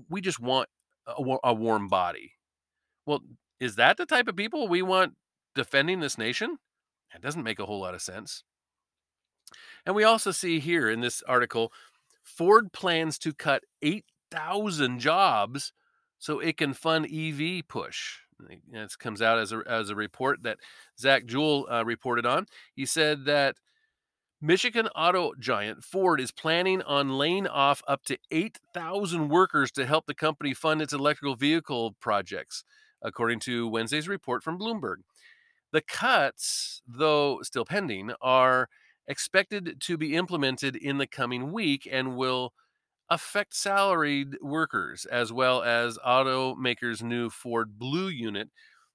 we 0.09 0.19
just 0.19 0.39
want 0.39 0.67
a, 1.05 1.37
a 1.43 1.53
warm 1.53 1.87
body. 1.87 2.33
Well, 3.05 3.19
is 3.59 3.75
that 3.75 3.97
the 3.97 4.05
type 4.05 4.27
of 4.27 4.35
people 4.35 4.67
we 4.67 4.81
want 4.81 5.13
defending 5.53 5.99
this 5.99 6.17
nation? 6.17 6.57
It 7.13 7.21
doesn't 7.21 7.43
make 7.43 7.59
a 7.59 7.65
whole 7.65 7.79
lot 7.79 7.93
of 7.93 8.01
sense. 8.01 8.43
And 9.85 9.95
we 9.95 10.03
also 10.03 10.31
see 10.31 10.59
here 10.59 10.89
in 10.89 11.01
this 11.01 11.21
article, 11.27 11.71
Ford 12.23 12.73
plans 12.73 13.19
to 13.19 13.31
cut 13.31 13.63
8,000 13.83 14.99
jobs 14.99 15.71
so 16.25 16.39
it 16.39 16.57
can 16.57 16.73
fund 16.73 17.05
EV 17.05 17.67
push. 17.67 18.17
This 18.71 18.95
comes 18.95 19.21
out 19.21 19.37
as 19.37 19.51
a, 19.51 19.61
as 19.67 19.91
a 19.91 19.95
report 19.95 20.41
that 20.41 20.57
Zach 20.99 21.27
Jewell 21.27 21.67
uh, 21.69 21.85
reported 21.85 22.25
on. 22.25 22.47
He 22.73 22.87
said 22.87 23.25
that 23.25 23.57
Michigan 24.41 24.87
auto 24.95 25.33
giant 25.39 25.83
Ford 25.83 26.19
is 26.19 26.31
planning 26.31 26.81
on 26.81 27.19
laying 27.19 27.45
off 27.45 27.83
up 27.87 28.03
to 28.05 28.17
8,000 28.31 29.29
workers 29.29 29.71
to 29.73 29.85
help 29.85 30.07
the 30.07 30.15
company 30.15 30.55
fund 30.55 30.81
its 30.81 30.93
electrical 30.93 31.35
vehicle 31.35 31.95
projects, 31.99 32.63
according 33.03 33.39
to 33.41 33.67
Wednesday's 33.67 34.07
report 34.07 34.41
from 34.41 34.57
Bloomberg. 34.57 35.01
The 35.71 35.81
cuts, 35.81 36.81
though 36.87 37.41
still 37.43 37.65
pending, 37.65 38.13
are 38.19 38.67
expected 39.07 39.79
to 39.81 39.95
be 39.95 40.15
implemented 40.15 40.75
in 40.75 40.97
the 40.97 41.05
coming 41.05 41.51
week 41.51 41.87
and 41.89 42.17
will 42.17 42.51
affect 43.09 43.55
salaried 43.55 44.37
workers 44.41 45.05
as 45.05 45.31
well 45.31 45.61
as 45.61 45.97
automakers' 45.99 47.03
new 47.03 47.29
Ford 47.29 47.77
Blue 47.77 48.07
unit 48.07 48.49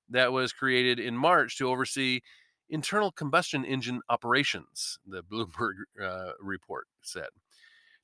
that 0.08 0.32
was 0.32 0.52
created 0.52 0.98
in 0.98 1.16
March 1.16 1.56
to 1.58 1.68
oversee 1.68 2.20
internal 2.68 3.12
combustion 3.12 3.64
engine 3.64 4.00
operations, 4.08 4.98
the 5.06 5.22
Bloomberg 5.22 5.74
uh, 6.02 6.32
report 6.40 6.86
said. 7.02 7.28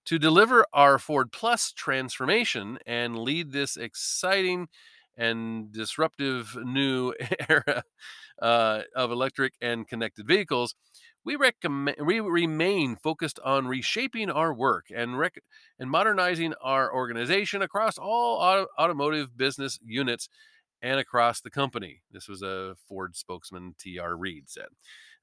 To 0.07 0.19
deliver 0.19 0.65
our 0.73 0.99
Ford 0.99 1.33
Plus 1.33 1.73
transformation 1.73 2.79
and 2.87 3.19
lead 3.19 3.51
this 3.51 3.77
exciting 3.77 4.69
and 5.17 5.73
disruptive 5.73 6.57
new 6.63 7.13
era 7.49 7.83
uh, 8.41 8.83
of 8.95 9.11
electric 9.11 9.55
and 9.61 9.89
connected 9.89 10.27
vehicles, 10.27 10.77
we 11.27 11.35
recommend 11.35 11.97
we 12.01 12.21
remain 12.21 12.95
focused 12.95 13.41
on 13.45 13.67
reshaping 13.67 14.31
our 14.31 14.55
work 14.55 14.87
and 14.95 15.19
rec- 15.19 15.43
and 15.79 15.91
modernizing 15.91 16.55
our 16.63 16.95
organization 16.95 17.61
across 17.61 17.99
all 17.99 18.37
auto- 18.37 18.69
automotive 18.79 19.37
business 19.37 19.79
units 19.85 20.29
and 20.81 21.01
across 21.01 21.41
the 21.41 21.51
company. 21.51 22.03
This 22.13 22.29
was 22.29 22.43
a 22.43 22.77
Ford 22.89 23.17
spokesman, 23.17 23.75
T.R. 23.77 24.17
Reid 24.17 24.49
said, 24.49 24.69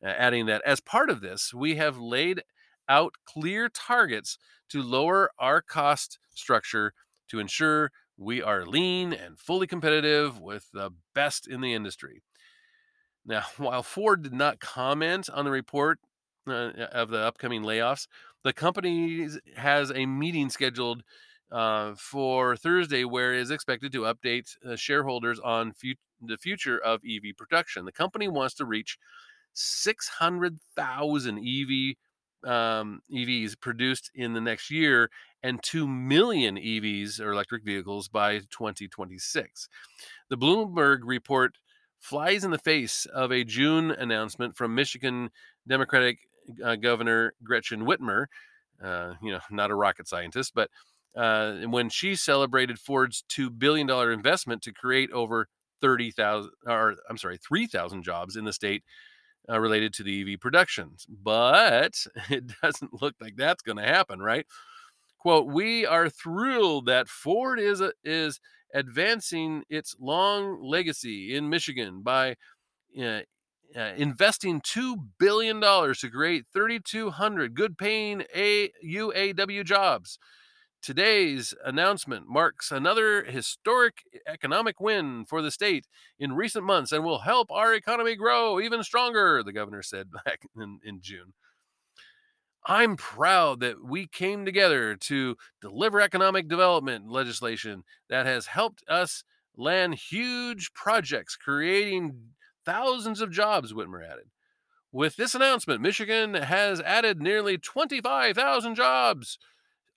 uh, 0.04 0.08
adding 0.10 0.46
that 0.48 0.62
as 0.66 0.82
part 0.82 1.10
of 1.10 1.22
this, 1.22 1.54
we 1.54 1.76
have 1.76 1.98
laid 1.98 2.44
out 2.90 3.14
clear 3.26 3.70
targets 3.70 4.38
to 4.70 4.84
lower 4.84 5.32
our 5.40 5.62
cost 5.62 6.20
structure 6.34 6.94
to 7.30 7.40
ensure 7.40 7.92
we 8.18 8.42
are 8.42 8.66
lean 8.66 9.14
and 9.14 9.40
fully 9.40 9.68
competitive 9.68 10.38
with 10.38 10.68
the 10.74 10.92
best 11.16 11.48
in 11.48 11.62
the 11.62 11.74
industry. 11.74 12.24
Now, 13.26 13.44
while 13.58 13.84
Ford 13.84 14.24
did 14.24 14.34
not 14.34 14.60
comment 14.60 15.30
on 15.30 15.46
the 15.46 15.52
report, 15.52 16.00
uh, 16.48 16.72
of 16.92 17.10
the 17.10 17.20
upcoming 17.20 17.64
layoffs. 17.64 18.08
The 18.44 18.52
company 18.54 19.30
has 19.56 19.92
a 19.92 20.06
meeting 20.06 20.50
scheduled 20.50 21.04
uh, 21.52 21.94
for 21.96 22.58
Thursday 22.58 23.06
where 23.06 23.34
it 23.34 23.40
is 23.40 23.52
expected 23.52 23.94
to 23.94 24.02
update 24.02 24.58
uh, 24.68 24.76
shareholders 24.76 25.40
on 25.40 25.72
fu- 25.72 25.94
the 26.22 26.38
future 26.38 26.78
of 26.78 27.02
EV 27.10 27.38
production. 27.38 27.86
The 27.86 27.92
company 27.94 28.28
wants 28.28 28.56
to 28.56 28.66
reach 28.66 28.98
600,000 29.54 31.38
EV 31.38 31.96
um, 32.50 33.00
EVs 33.10 33.58
produced 33.62 34.12
in 34.14 34.34
the 34.34 34.42
next 34.42 34.70
year 34.70 35.10
and 35.44 35.64
2 35.64 35.88
million 35.88 36.58
EVs 36.58 37.22
or 37.22 37.32
electric 37.32 37.64
vehicles 37.64 38.10
by 38.10 38.40
2026. 38.40 39.70
The 40.30 40.38
Bloomberg 40.38 41.00
report 41.04 41.58
flies 42.04 42.44
in 42.44 42.52
the 42.52 42.58
face 42.58 43.06
of 43.06 43.32
a 43.32 43.46
June 43.46 43.90
announcement 43.90 44.58
from 44.58 44.76
Michigan 44.76 45.30
Democratic 45.66 46.20
uh, 46.64 46.76
Governor 46.76 47.34
Gretchen 47.42 47.86
Whitmer, 47.86 48.26
uh, 48.84 49.14
you 49.22 49.32
know, 49.32 49.40
not 49.52 49.72
a 49.72 49.76
rocket 49.76 50.10
scientist, 50.10 50.52
but 50.54 50.70
uh, 51.16 51.60
when 51.68 51.90
she 51.90 52.16
celebrated 52.16 52.78
Ford's 52.78 53.24
$2 53.30 53.58
billion 53.58 53.90
investment 53.90 54.62
to 54.64 54.74
create 54.74 55.12
over 55.12 55.48
30,000, 55.82 56.52
or 56.68 56.96
I'm 57.10 57.18
sorry, 57.18 57.38
3,000 57.38 58.04
jobs 58.04 58.36
in 58.36 58.44
the 58.44 58.54
state 58.54 58.84
uh, 59.50 59.60
related 59.60 59.94
to 59.94 60.04
the 60.04 60.34
EV 60.34 60.42
productions. 60.42 61.06
But 61.08 62.06
it 62.30 62.52
doesn't 62.62 63.02
look 63.02 63.16
like 63.22 63.38
that's 63.38 63.64
going 63.64 63.78
to 63.78 63.84
happen, 63.84 64.20
right? 64.20 64.46
Quote, 65.20 65.48
we 65.48 65.86
are 65.86 66.10
thrilled 66.10 66.88
that 66.88 67.08
Ford 67.08 67.62
is, 67.62 67.80
a, 67.80 67.94
is 68.04 68.42
advancing 68.74 69.64
its 69.70 69.96
long 70.00 70.62
legacy 70.62 71.36
in 71.36 71.50
Michigan 71.50 72.02
by 72.02 72.36
uh, 73.00 73.22
uh, 73.76 73.94
investing 73.98 74.62
$2 74.62 74.96
billion 75.20 75.60
to 75.62 76.10
create 76.12 76.46
3,200 76.54 77.54
good 77.54 77.78
paying 77.78 78.24
a- 78.36 78.72
UAW 78.86 79.64
jobs. 79.66 80.20
Today's 80.82 81.54
announcement 81.64 82.28
marks 82.28 82.70
another 82.70 83.24
historic 83.24 84.04
economic 84.28 84.82
win 84.82 85.24
for 85.26 85.42
the 85.42 85.50
state 85.50 85.88
in 86.20 86.34
recent 86.34 86.66
months 86.66 86.92
and 86.92 87.06
will 87.06 87.20
help 87.20 87.50
our 87.52 87.74
economy 87.74 88.16
grow 88.16 88.60
even 88.60 88.84
stronger, 88.84 89.42
the 89.44 89.54
governor 89.54 89.82
said 89.82 90.12
back 90.26 90.42
in, 90.56 90.80
in 90.84 91.00
June. 91.02 91.34
I'm 92.66 92.96
proud 92.96 93.60
that 93.60 93.84
we 93.84 94.08
came 94.08 94.46
together 94.46 94.96
to 94.96 95.36
deliver 95.62 96.00
economic 96.00 96.48
development 96.48 97.10
legislation 97.10 97.84
that 98.10 98.26
has 98.26 98.48
helped 98.48 98.84
us 98.88 99.24
land 99.58 99.96
huge 99.96 100.74
projects, 100.74 101.36
creating 101.36 102.30
thousands 102.66 103.20
of 103.22 103.32
jobs, 103.32 103.74
Whitmer 103.74 104.04
added. 104.04 104.30
With 104.92 105.16
this 105.16 105.36
announcement, 105.36 105.82
Michigan 105.82 106.36
has 106.36 106.80
added 106.80 107.22
nearly 107.22 107.58
25,000 107.58 108.76
jobs, 108.76 109.40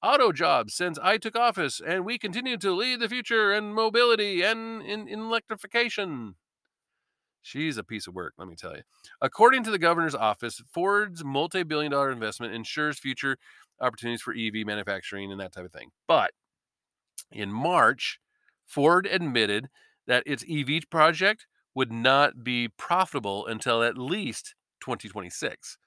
auto 0.03 0.33
jobs, 0.33 0.75
since 0.75 0.99
I 1.01 1.19
took 1.19 1.37
office, 1.37 1.81
and 1.87 2.05
we 2.05 2.19
continue 2.19 2.57
to 2.57 2.73
lead 2.73 3.01
the 3.01 3.09
future 3.09 3.53
in 3.53 3.75
mobility 3.75 4.43
and 4.43 4.83
in, 4.83 5.07
in 5.07 5.21
electrification. 5.21 6.35
She's 7.47 7.77
a 7.77 7.85
piece 7.85 8.09
of 8.09 8.15
work, 8.17 8.35
let 8.39 8.49
me 8.49 8.57
tell 8.57 8.75
you. 8.75 8.83
According 9.21 9.63
to 9.63 9.71
the 9.71 9.79
governor's 9.79 10.17
office, 10.17 10.61
Ford's 10.75 11.23
multi 11.23 11.63
billion 11.63 11.93
dollar 11.93 12.11
investment 12.11 12.53
ensures 12.53 12.99
future 12.99 13.37
opportunities 13.81 14.21
for 14.21 14.35
EV 14.35 14.67
manufacturing 14.67 15.31
and 15.31 15.41
that 15.41 15.53
type 15.53 15.65
of 15.65 15.71
thing. 15.71 15.91
But 16.09 16.33
in 17.31 17.53
March, 17.53 18.19
Ford 18.67 19.07
admitted 19.07 19.69
that 20.09 20.25
its 20.27 20.45
EV 20.51 20.91
project 20.91 21.47
would 21.73 21.93
not 21.93 22.43
be 22.43 22.67
profitable 22.77 23.47
until 23.47 23.81
at 23.85 23.97
least 23.97 24.57
2026 24.81 25.79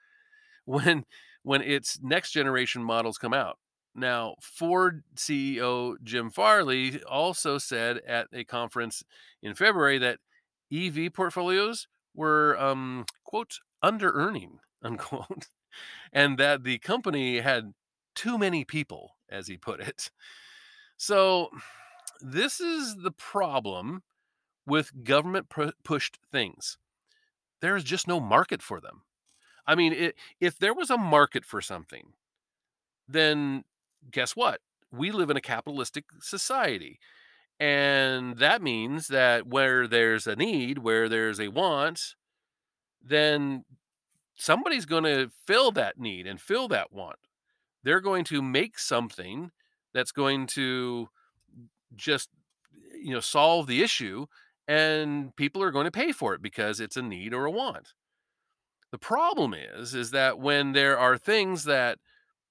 when 0.63 1.03
when 1.43 1.61
its 1.61 1.99
next 2.01 2.31
generation 2.31 2.81
models 2.81 3.17
come 3.17 3.33
out. 3.33 3.57
Now, 3.93 4.35
Ford 4.41 5.03
CEO 5.17 5.95
Jim 6.01 6.29
Farley 6.29 7.03
also 7.03 7.57
said 7.57 7.97
at 8.07 8.27
a 8.31 8.45
conference 8.45 9.03
in 9.43 9.55
February 9.55 9.97
that 9.97 10.19
EV 10.71 11.13
portfolios 11.13 11.87
were, 12.15 12.59
um, 12.59 13.05
quote, 13.23 13.59
under 13.81 14.11
earning, 14.11 14.59
unquote, 14.83 15.47
and 16.11 16.37
that 16.37 16.63
the 16.63 16.79
company 16.79 17.39
had 17.39 17.73
too 18.15 18.37
many 18.37 18.65
people, 18.65 19.17
as 19.29 19.47
he 19.47 19.57
put 19.57 19.79
it. 19.79 20.11
So, 20.97 21.49
this 22.21 22.59
is 22.59 22.97
the 22.97 23.11
problem 23.11 24.03
with 24.65 25.03
government 25.03 25.47
pushed 25.83 26.19
things. 26.31 26.77
There 27.61 27.75
is 27.75 27.83
just 27.83 28.07
no 28.07 28.19
market 28.19 28.61
for 28.61 28.79
them. 28.81 29.03
I 29.65 29.75
mean, 29.75 29.93
it, 29.93 30.15
if 30.39 30.57
there 30.57 30.73
was 30.73 30.89
a 30.89 30.97
market 30.97 31.45
for 31.45 31.61
something, 31.61 32.13
then 33.07 33.63
guess 34.11 34.35
what? 34.35 34.61
We 34.91 35.11
live 35.11 35.29
in 35.29 35.37
a 35.37 35.41
capitalistic 35.41 36.05
society. 36.21 36.99
And 37.59 38.37
that 38.37 38.61
means 38.61 39.07
that 39.07 39.45
where 39.47 39.85
there's 39.87 40.27
a 40.27 40.35
need, 40.35 40.79
where 40.79 41.09
there's 41.09 41.39
a 41.39 41.49
want, 41.49 42.15
then 43.03 43.65
somebody's 44.35 44.85
going 44.85 45.03
to 45.03 45.29
fill 45.45 45.71
that 45.71 45.99
need 45.99 46.25
and 46.25 46.39
fill 46.39 46.67
that 46.69 46.93
want. 46.93 47.19
They're 47.83 47.99
going 47.99 48.23
to 48.25 48.41
make 48.41 48.79
something 48.79 49.51
that's 49.93 50.11
going 50.11 50.47
to 50.47 51.09
just 51.95 52.29
you 52.93 53.13
know 53.13 53.19
solve 53.19 53.67
the 53.67 53.81
issue 53.81 54.25
and 54.67 55.35
people 55.35 55.63
are 55.63 55.71
going 55.71 55.85
to 55.85 55.91
pay 55.91 56.11
for 56.11 56.33
it 56.35 56.41
because 56.41 56.79
it's 56.79 56.95
a 56.95 57.01
need 57.01 57.33
or 57.33 57.45
a 57.45 57.51
want. 57.51 57.93
The 58.91 58.97
problem 58.97 59.53
is 59.53 59.93
is 59.93 60.11
that 60.11 60.39
when 60.39 60.73
there 60.73 60.97
are 60.97 61.17
things 61.17 61.63
that 61.65 61.99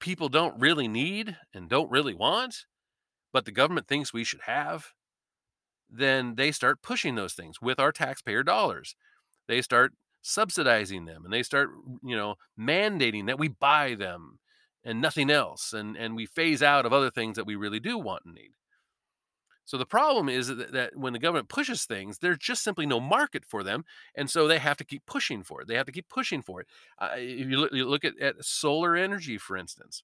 people 0.00 0.28
don't 0.28 0.58
really 0.60 0.88
need 0.88 1.36
and 1.54 1.68
don't 1.68 1.90
really 1.90 2.14
want, 2.14 2.66
but 3.32 3.44
the 3.44 3.52
government 3.52 3.86
thinks 3.86 4.12
we 4.12 4.24
should 4.24 4.42
have, 4.42 4.92
then 5.90 6.34
they 6.36 6.52
start 6.52 6.82
pushing 6.82 7.14
those 7.14 7.34
things 7.34 7.60
with 7.62 7.80
our 7.80 7.92
taxpayer 7.92 8.42
dollars. 8.42 8.94
They 9.46 9.62
start 9.62 9.92
subsidizing 10.22 11.06
them 11.06 11.24
and 11.24 11.32
they 11.32 11.42
start, 11.42 11.70
you 12.02 12.16
know, 12.16 12.34
mandating 12.58 13.26
that 13.26 13.38
we 13.38 13.48
buy 13.48 13.94
them 13.94 14.38
and 14.84 15.00
nothing 15.00 15.30
else. 15.30 15.72
And, 15.72 15.96
and 15.96 16.16
we 16.16 16.26
phase 16.26 16.62
out 16.62 16.86
of 16.86 16.92
other 16.92 17.10
things 17.10 17.36
that 17.36 17.46
we 17.46 17.56
really 17.56 17.80
do 17.80 17.98
want 17.98 18.24
and 18.24 18.34
need. 18.34 18.52
So 19.68 19.76
the 19.76 19.84
problem 19.84 20.30
is 20.30 20.48
that, 20.48 20.72
that, 20.72 20.96
when 20.96 21.12
the 21.12 21.18
government 21.18 21.50
pushes 21.50 21.84
things, 21.84 22.18
there's 22.18 22.38
just 22.38 22.64
simply 22.64 22.86
no 22.86 23.00
market 23.00 23.44
for 23.44 23.62
them, 23.62 23.84
and 24.14 24.30
so 24.30 24.48
they 24.48 24.56
have 24.56 24.78
to 24.78 24.84
keep 24.84 25.04
pushing 25.04 25.42
for 25.42 25.60
it. 25.60 25.68
They 25.68 25.74
have 25.74 25.84
to 25.84 25.92
keep 25.92 26.08
pushing 26.08 26.40
for 26.40 26.62
it. 26.62 26.68
Uh, 26.98 27.10
if 27.16 27.50
you 27.50 27.58
look, 27.58 27.72
you 27.74 27.86
look 27.86 28.02
at, 28.02 28.18
at 28.18 28.42
solar 28.42 28.96
energy, 28.96 29.36
for 29.36 29.58
instance, 29.58 30.02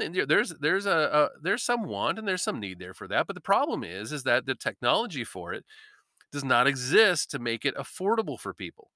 you 0.00 0.08
know, 0.10 0.24
there's 0.26 0.50
there's 0.60 0.86
a, 0.86 0.90
a 1.34 1.40
there's 1.42 1.62
some 1.62 1.84
want 1.84 2.18
and 2.18 2.26
there's 2.26 2.42
some 2.42 2.60
need 2.60 2.78
there 2.78 2.94
for 2.94 3.08
that, 3.08 3.26
but 3.26 3.34
the 3.34 3.40
problem 3.40 3.84
is 3.84 4.12
is 4.12 4.22
that 4.24 4.46
the 4.46 4.54
technology 4.54 5.24
for 5.24 5.52
it 5.52 5.64
does 6.32 6.44
not 6.44 6.66
exist 6.66 7.30
to 7.32 7.38
make 7.38 7.64
it 7.64 7.76
affordable 7.76 8.38
for 8.38 8.54
people 8.54 8.90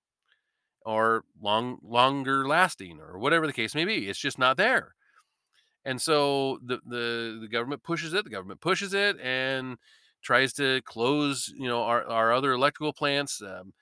or 0.87 1.25
long 1.40 1.79
longer 1.83 2.47
lasting 2.47 3.01
or 3.01 3.18
whatever 3.18 3.47
the 3.47 3.53
case 3.53 3.75
may 3.75 3.85
be. 3.85 4.09
It's 4.09 4.18
just 4.18 4.38
not 4.38 4.57
there. 4.57 4.94
And 5.85 6.01
so 6.01 6.59
the 6.64 6.81
the 6.87 7.38
the 7.42 7.49
government 7.49 7.83
pushes 7.83 8.14
it, 8.14 8.25
the 8.25 8.31
government 8.31 8.61
pushes 8.61 8.94
it 8.94 9.18
and 9.20 9.77
tries 10.23 10.55
to 10.55 10.81
close, 10.87 11.53
you 11.57 11.68
know, 11.68 11.83
our, 11.83 12.05
our 12.07 12.33
other 12.33 12.53
electrical 12.53 12.92
plants, 12.94 13.42
um, 13.42 13.73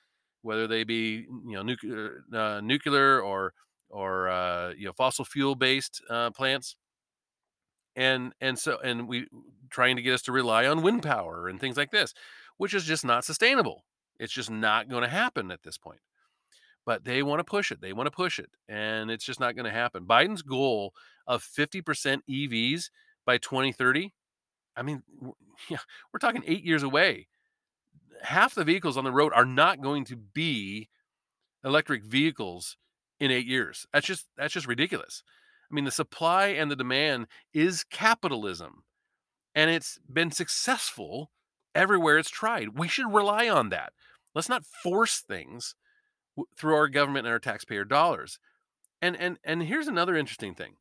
whether 0.43 0.67
they 0.67 0.85
be, 0.85 1.27
you 1.47 1.53
know, 1.55 1.63
nuclear, 1.63 2.25
uh, 2.35 2.61
nuclear 2.63 3.21
or 3.23 3.53
or 3.91 4.29
uh, 4.29 4.73
you 4.77 4.87
know 4.87 4.93
fossil 4.93 5.25
fuel 5.25 5.55
based 5.55 6.03
uh, 6.11 6.31
plants 6.31 6.77
and 7.97 8.33
and 8.41 8.59
so 8.59 8.79
and 8.83 9.09
we 9.09 9.27
trying 9.71 9.97
to 9.97 10.03
get 10.03 10.15
us 10.15 10.23
to 10.23 10.33
rely 10.33 10.67
on 10.67 10.83
wind 10.83 11.03
power 11.03 11.49
and 11.49 11.61
things 11.61 11.77
like 11.77 11.91
this 11.91 12.15
which 12.59 12.75
is 12.75 12.85
just 12.85 13.05
not 13.05 13.25
sustainable. 13.25 13.85
It's 14.21 14.33
just 14.33 14.51
not 14.51 14.89
going 14.89 15.03
to 15.03 15.09
happen 15.09 15.51
at 15.51 15.63
this 15.63 15.79
point. 15.79 16.01
But 16.85 17.05
they 17.05 17.23
want 17.23 17.41
to 17.41 17.45
push 17.45 17.71
it 17.71 17.81
they 17.81 17.93
want 17.93 18.07
to 18.07 18.11
push 18.11 18.39
it 18.39 18.51
and 18.69 19.11
it's 19.11 19.25
just 19.25 19.41
not 19.41 19.55
going 19.55 19.67
to 19.67 19.71
happen. 19.71 20.05
Biden's 20.05 20.43
goal 20.43 20.95
of 21.27 21.43
50% 21.43 21.83
evs 22.29 22.91
by 23.25 23.39
2030 23.39 24.13
i 24.75 24.83
mean 24.83 25.03
yeah 25.71 25.79
we're 26.13 26.19
talking 26.19 26.43
8 26.47 26.65
years 26.65 26.83
away. 26.83 27.29
Half 28.23 28.55
the 28.55 28.65
vehicles 28.65 28.97
on 28.97 29.05
the 29.05 29.13
road 29.13 29.33
are 29.35 29.45
not 29.45 29.81
going 29.81 30.05
to 30.07 30.17
be 30.17 30.89
electric 31.65 32.05
vehicles 32.05 32.77
in 33.19 33.31
8 33.31 33.47
years. 33.47 33.87
That's 33.93 34.07
just 34.07 34.27
that's 34.37 34.55
just 34.55 34.67
ridiculous 34.67 35.23
I 35.73 35.75
mean, 35.75 35.85
the 35.85 35.91
supply 35.91 36.49
and 36.49 36.71
the 36.71 36.77
demand 36.77 37.27
is 37.55 37.85
capitalism, 37.85 38.85
and 39.55 39.71
it's 39.71 39.99
been 40.13 40.31
successful 40.31 41.31
everywhere 41.75 42.19
it's 42.19 42.31
tried. 42.31 42.79
We 42.79 42.89
should 42.89 43.13
rely 43.13 43.49
on 43.49 43.71
that. 43.71 43.93
Let's 44.35 44.49
not 44.49 44.65
force 44.65 45.21
things 45.21 45.75
through 46.59 46.75
our 46.75 46.89
government 46.89 47.27
and 47.27 47.33
our 47.33 47.39
taxpayer 47.39 47.85
dollars. 47.85 48.39
And 49.01 49.17
and 49.17 49.39
and 49.45 49.63
here's 49.63 49.89
another 49.89 50.17
interesting 50.17 50.55
thing. 50.55 50.75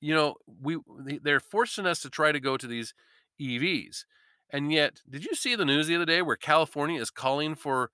You 0.00 0.14
know, 0.14 0.34
we 0.46 0.78
they're 1.22 1.40
forcing 1.40 1.86
us 1.86 2.00
to 2.00 2.10
try 2.10 2.32
to 2.32 2.40
go 2.40 2.56
to 2.56 2.66
these 2.66 2.94
EVs. 3.40 4.04
And 4.52 4.72
yet, 4.72 5.00
did 5.08 5.24
you 5.24 5.34
see 5.34 5.54
the 5.54 5.64
news 5.64 5.86
the 5.86 5.94
other 5.94 6.04
day 6.04 6.22
where 6.22 6.36
California 6.36 7.00
is 7.00 7.10
calling 7.10 7.54
for 7.54 7.90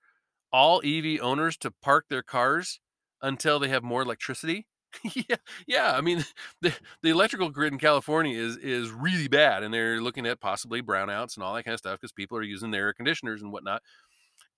all 0.51 0.81
EV 0.83 1.19
owners 1.21 1.57
to 1.57 1.71
park 1.71 2.05
their 2.09 2.23
cars 2.23 2.79
until 3.21 3.59
they 3.59 3.69
have 3.69 3.83
more 3.83 4.01
electricity. 4.01 4.67
yeah, 5.29 5.35
yeah. 5.67 5.91
I 5.95 6.01
mean, 6.01 6.23
the 6.61 6.73
the 7.01 7.09
electrical 7.09 7.49
grid 7.49 7.73
in 7.73 7.79
California 7.79 8.37
is 8.37 8.57
is 8.57 8.91
really 8.91 9.27
bad, 9.27 9.63
and 9.63 9.73
they're 9.73 10.01
looking 10.01 10.25
at 10.25 10.39
possibly 10.39 10.81
brownouts 10.81 11.35
and 11.35 11.43
all 11.43 11.53
that 11.53 11.63
kind 11.63 11.73
of 11.73 11.79
stuff 11.79 11.99
because 11.99 12.11
people 12.11 12.37
are 12.37 12.43
using 12.43 12.71
their 12.71 12.85
air 12.87 12.93
conditioners 12.93 13.41
and 13.41 13.51
whatnot. 13.51 13.81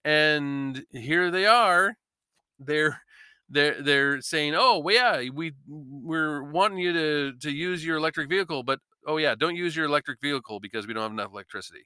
And 0.05 0.83
here 0.91 1.31
they 1.31 1.45
are, 1.47 1.95
they're 2.59 3.01
they're 3.49 3.81
they're 3.81 4.21
saying, 4.21 4.55
"Oh, 4.57 4.79
well, 4.79 4.95
yeah, 4.95 5.29
we 5.31 5.53
we're 5.67 6.43
wanting 6.43 6.79
you 6.79 6.93
to 6.93 7.33
to 7.41 7.51
use 7.51 7.85
your 7.85 7.97
electric 7.97 8.29
vehicle, 8.29 8.63
but 8.63 8.79
oh 9.07 9.17
yeah, 9.17 9.35
don't 9.35 9.55
use 9.57 9.75
your 9.75 9.85
electric 9.87 10.21
vehicle 10.21 10.59
because 10.61 10.87
we 10.87 10.93
don't 10.93 11.03
have 11.03 11.11
enough 11.13 11.31
electricity." 11.33 11.85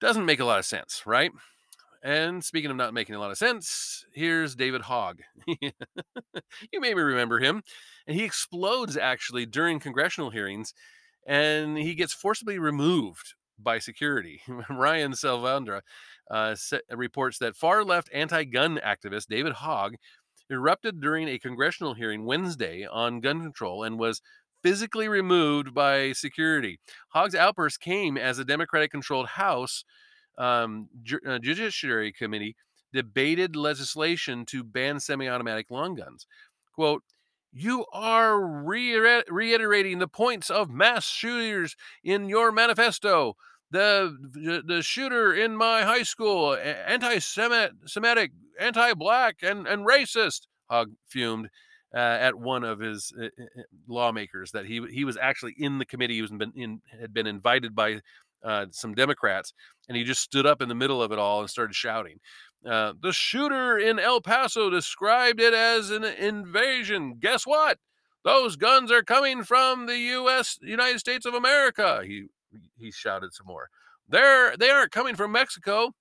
Doesn't 0.00 0.26
make 0.26 0.40
a 0.40 0.44
lot 0.44 0.58
of 0.58 0.64
sense, 0.66 1.02
right? 1.06 1.30
And 2.02 2.44
speaking 2.44 2.70
of 2.70 2.76
not 2.76 2.94
making 2.94 3.14
a 3.14 3.20
lot 3.20 3.30
of 3.30 3.38
sense, 3.38 4.04
here's 4.12 4.56
David 4.56 4.82
Hogg. 4.82 5.20
you 5.46 6.80
may 6.80 6.94
remember 6.94 7.38
him. 7.38 7.62
And 8.06 8.16
he 8.16 8.24
explodes 8.24 8.96
actually 8.96 9.46
during 9.46 9.78
congressional 9.78 10.30
hearings 10.30 10.74
and 11.24 11.78
he 11.78 11.94
gets 11.94 12.12
forcibly 12.12 12.58
removed 12.58 13.34
by 13.56 13.78
security. 13.78 14.40
Ryan 14.70 15.12
Saavedra 15.12 15.82
uh, 16.30 16.56
reports 16.90 17.38
that 17.38 17.56
far 17.56 17.84
left 17.84 18.10
anti 18.12 18.44
gun 18.44 18.80
activist 18.84 19.26
David 19.28 19.54
Hogg 19.54 19.94
erupted 20.50 21.00
during 21.00 21.28
a 21.28 21.38
congressional 21.38 21.94
hearing 21.94 22.24
Wednesday 22.24 22.86
on 22.90 23.20
gun 23.20 23.40
control 23.40 23.84
and 23.84 23.98
was 23.98 24.20
physically 24.62 25.08
removed 25.08 25.72
by 25.72 26.12
security. 26.12 26.78
Hogg's 27.10 27.34
outburst 27.34 27.80
came 27.80 28.16
as 28.16 28.38
a 28.38 28.44
Democratic 28.44 28.90
controlled 28.90 29.28
House 29.28 29.84
um, 30.38 30.88
Ju- 31.02 31.20
uh, 31.26 31.38
Judiciary 31.38 32.12
Committee 32.12 32.56
debated 32.92 33.56
legislation 33.56 34.44
to 34.46 34.62
ban 34.62 35.00
semi 35.00 35.28
automatic 35.28 35.70
long 35.70 35.94
guns. 35.94 36.26
Quote, 36.74 37.02
you 37.52 37.84
are 37.92 38.40
re- 38.40 39.22
reiterating 39.28 39.98
the 39.98 40.08
points 40.08 40.50
of 40.50 40.70
mass 40.70 41.06
shooters 41.06 41.76
in 42.02 42.28
your 42.28 42.50
manifesto. 42.50 43.36
The, 43.70 44.62
the 44.66 44.82
shooter 44.82 45.32
in 45.32 45.56
my 45.56 45.82
high 45.82 46.02
school, 46.02 46.54
anti 46.54 47.18
Semitic, 47.18 48.32
anti 48.60 48.94
black, 48.94 49.36
and, 49.42 49.66
and 49.66 49.86
racist, 49.86 50.42
Hogg 50.70 50.92
fumed. 51.06 51.48
Uh, 51.94 51.98
at 51.98 52.34
one 52.34 52.64
of 52.64 52.80
his 52.80 53.12
uh, 53.20 53.26
uh, 53.26 53.62
lawmakers 53.86 54.52
that 54.52 54.64
he 54.64 54.80
he 54.90 55.04
was 55.04 55.18
actually 55.20 55.54
in 55.58 55.76
the 55.76 55.84
committee. 55.84 56.14
He 56.14 56.22
was 56.22 56.30
been 56.30 56.50
in, 56.56 56.80
had 56.98 57.12
been 57.12 57.26
invited 57.26 57.74
by 57.74 58.00
uh, 58.44 58.66
some 58.70 58.94
Democrats, 58.94 59.52
and 59.88 59.96
he 59.96 60.04
just 60.04 60.22
stood 60.22 60.46
up 60.46 60.62
in 60.62 60.68
the 60.68 60.74
middle 60.74 61.02
of 61.02 61.12
it 61.12 61.18
all 61.18 61.40
and 61.40 61.50
started 61.50 61.74
shouting. 61.74 62.18
Uh, 62.64 62.92
the 63.00 63.12
shooter 63.12 63.76
in 63.76 63.98
El 63.98 64.20
Paso 64.20 64.70
described 64.70 65.40
it 65.40 65.52
as 65.54 65.90
an 65.90 66.04
invasion. 66.04 67.16
Guess 67.18 67.46
what? 67.46 67.78
Those 68.24 68.56
guns 68.56 68.92
are 68.92 69.02
coming 69.02 69.42
from 69.42 69.86
the 69.86 69.98
U.S. 69.98 70.58
United 70.62 71.00
States 71.00 71.26
of 71.26 71.34
America. 71.34 72.02
He 72.06 72.26
he 72.76 72.92
shouted 72.92 73.32
some 73.34 73.46
more. 73.46 73.68
They're 74.08 74.56
they 74.56 74.70
aren't 74.70 74.92
coming 74.92 75.16
from 75.16 75.32
Mexico. 75.32 75.92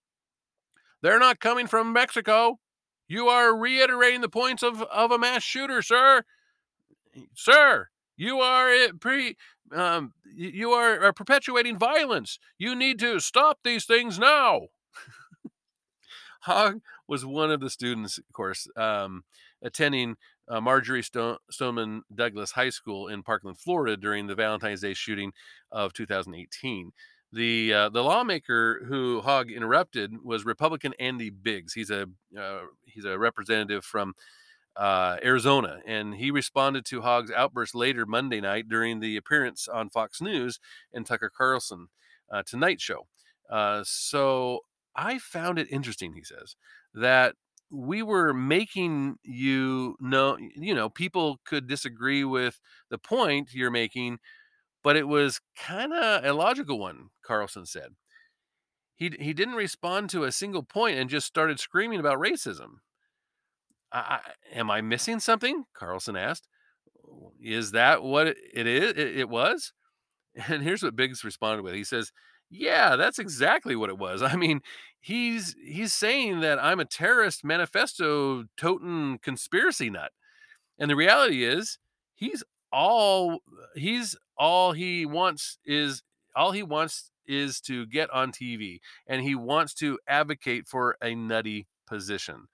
They're 1.01 1.19
not 1.19 1.39
coming 1.39 1.65
from 1.65 1.93
Mexico. 1.93 2.59
You 3.07 3.27
are 3.27 3.55
reiterating 3.55 4.21
the 4.21 4.29
points 4.29 4.63
of, 4.63 4.81
of 4.83 5.11
a 5.11 5.17
mass 5.17 5.43
shooter, 5.43 5.81
sir. 5.81 6.23
Sir, 7.35 7.89
you 8.21 8.39
are 8.39 8.93
pre 8.99 9.35
um, 9.73 10.13
you 10.31 10.71
are, 10.71 11.05
are 11.05 11.13
perpetuating 11.13 11.77
violence. 11.77 12.37
You 12.59 12.75
need 12.75 12.99
to 12.99 13.19
stop 13.19 13.59
these 13.63 13.85
things 13.85 14.19
now. 14.19 14.67
Hogg 16.41 16.81
was 17.07 17.25
one 17.25 17.51
of 17.51 17.61
the 17.61 17.69
students, 17.69 18.19
of 18.19 18.31
course, 18.31 18.67
um, 18.77 19.23
attending 19.63 20.17
uh, 20.47 20.61
Marjory 20.61 21.01
Sto- 21.01 21.39
Stoneman 21.49 22.03
Douglas 22.13 22.51
High 22.51 22.69
School 22.69 23.07
in 23.07 23.23
Parkland, 23.23 23.57
Florida, 23.59 23.97
during 23.97 24.27
the 24.27 24.35
Valentine's 24.35 24.81
Day 24.81 24.93
shooting 24.93 25.31
of 25.71 25.93
2018. 25.93 26.91
The 27.33 27.73
uh, 27.73 27.89
the 27.89 28.03
lawmaker 28.03 28.85
who 28.87 29.21
Hogg 29.21 29.49
interrupted 29.49 30.23
was 30.23 30.45
Republican 30.45 30.93
Andy 30.99 31.31
Biggs. 31.31 31.73
He's 31.73 31.89
a 31.89 32.07
uh, 32.37 32.59
he's 32.85 33.05
a 33.05 33.17
representative 33.17 33.83
from 33.83 34.13
uh, 34.75 35.17
Arizona. 35.23 35.79
And 35.85 36.15
he 36.15 36.31
responded 36.31 36.85
to 36.85 37.01
Hogg's 37.01 37.31
outburst 37.31 37.75
later 37.75 38.05
Monday 38.05 38.41
night 38.41 38.69
during 38.69 38.99
the 38.99 39.17
appearance 39.17 39.67
on 39.67 39.89
Fox 39.89 40.21
News 40.21 40.59
and 40.93 41.05
Tucker 41.05 41.31
Carlson 41.35 41.87
uh, 42.31 42.43
Tonight 42.45 42.81
Show. 42.81 43.07
Uh, 43.49 43.83
so 43.85 44.61
I 44.95 45.19
found 45.19 45.59
it 45.59 45.67
interesting, 45.69 46.13
he 46.13 46.23
says, 46.23 46.55
that 46.93 47.35
we 47.69 48.03
were 48.03 48.33
making 48.33 49.15
you 49.23 49.95
know, 49.99 50.37
you 50.55 50.73
know, 50.73 50.89
people 50.89 51.39
could 51.45 51.67
disagree 51.67 52.23
with 52.23 52.59
the 52.89 52.97
point 52.97 53.53
you're 53.53 53.71
making, 53.71 54.19
but 54.83 54.97
it 54.97 55.07
was 55.07 55.39
kind 55.57 55.93
of 55.93 56.25
a 56.25 56.33
logical 56.33 56.79
one, 56.79 57.09
Carlson 57.25 57.65
said. 57.65 57.91
He, 58.95 59.11
he 59.19 59.33
didn't 59.33 59.55
respond 59.55 60.09
to 60.11 60.25
a 60.25 60.31
single 60.31 60.63
point 60.63 60.97
and 60.97 61.09
just 61.09 61.25
started 61.25 61.59
screaming 61.59 61.99
about 61.99 62.19
racism. 62.19 62.79
I, 63.91 64.19
am 64.53 64.71
I 64.71 64.81
missing 64.81 65.19
something? 65.19 65.65
Carlson 65.73 66.15
asked. 66.15 66.47
Is 67.41 67.71
that 67.71 68.03
what 68.03 68.27
it 68.27 68.67
is? 68.67 68.91
It, 68.91 69.17
it 69.19 69.29
was? 69.29 69.73
And 70.47 70.63
here's 70.63 70.81
what 70.81 70.95
Biggs 70.95 71.25
responded 71.25 71.61
with. 71.61 71.73
He 71.73 71.83
says, 71.83 72.13
"Yeah, 72.49 72.95
that's 72.95 73.19
exactly 73.19 73.75
what 73.75 73.89
it 73.89 73.97
was. 73.97 74.21
I 74.21 74.37
mean, 74.37 74.61
he's 75.01 75.57
he's 75.61 75.93
saying 75.93 76.39
that 76.39 76.57
I'm 76.63 76.79
a 76.79 76.85
terrorist 76.85 77.43
manifesto 77.43 78.45
toting 78.55 79.19
conspiracy 79.21 79.89
nut. 79.89 80.13
And 80.79 80.89
the 80.89 80.95
reality 80.95 81.43
is, 81.43 81.79
he's 82.15 82.45
all 82.71 83.39
he's 83.75 84.15
all 84.37 84.71
he 84.71 85.05
wants 85.05 85.57
is 85.65 86.03
all 86.35 86.51
he 86.51 86.63
wants 86.63 87.11
is 87.27 87.59
to 87.61 87.85
get 87.85 88.09
on 88.11 88.31
TV 88.31 88.79
and 89.07 89.21
he 89.21 89.35
wants 89.35 89.73
to 89.75 89.99
advocate 90.07 90.67
for 90.67 90.95
a 91.03 91.13
nutty 91.13 91.67
position 91.87 92.47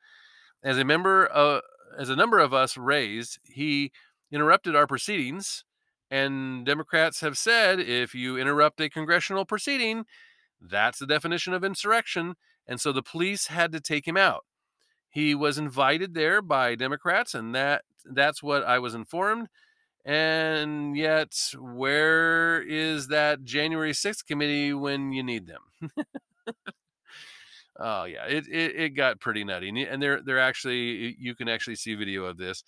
as 0.67 0.77
a 0.77 0.83
member 0.83 1.25
of, 1.25 1.61
as 1.97 2.09
a 2.09 2.15
number 2.15 2.39
of 2.39 2.53
us 2.53 2.75
raised, 2.75 3.39
he 3.45 3.89
interrupted 4.31 4.75
our 4.75 4.85
proceedings. 4.85 5.63
And 6.11 6.65
Democrats 6.65 7.21
have 7.21 7.37
said 7.37 7.79
if 7.79 8.13
you 8.13 8.37
interrupt 8.37 8.81
a 8.81 8.89
congressional 8.89 9.45
proceeding, 9.45 10.03
that's 10.59 10.99
the 10.99 11.07
definition 11.07 11.53
of 11.53 11.63
insurrection. 11.63 12.35
And 12.67 12.81
so 12.81 12.91
the 12.91 13.01
police 13.01 13.47
had 13.47 13.71
to 13.71 13.79
take 13.79 14.05
him 14.05 14.17
out. 14.17 14.43
He 15.09 15.33
was 15.33 15.57
invited 15.57 16.13
there 16.13 16.41
by 16.41 16.75
Democrats, 16.75 17.33
and 17.33 17.55
that 17.55 17.83
that's 18.03 18.43
what 18.43 18.63
I 18.65 18.77
was 18.77 18.93
informed. 18.93 19.47
And 20.03 20.97
yet, 20.97 21.33
where 21.57 22.61
is 22.61 23.07
that 23.07 23.45
January 23.45 23.93
6th 23.93 24.25
committee 24.25 24.73
when 24.73 25.13
you 25.13 25.23
need 25.23 25.47
them? 25.47 25.91
Oh 27.79 28.05
yeah, 28.05 28.25
it, 28.25 28.47
it 28.47 28.75
it 28.75 28.89
got 28.89 29.19
pretty 29.19 29.43
nutty, 29.43 29.69
and 29.69 30.01
they're 30.01 30.21
they're 30.21 30.39
actually 30.39 31.15
you 31.19 31.35
can 31.35 31.47
actually 31.47 31.75
see 31.75 31.95
video 31.95 32.25
of 32.25 32.37
this. 32.37 32.63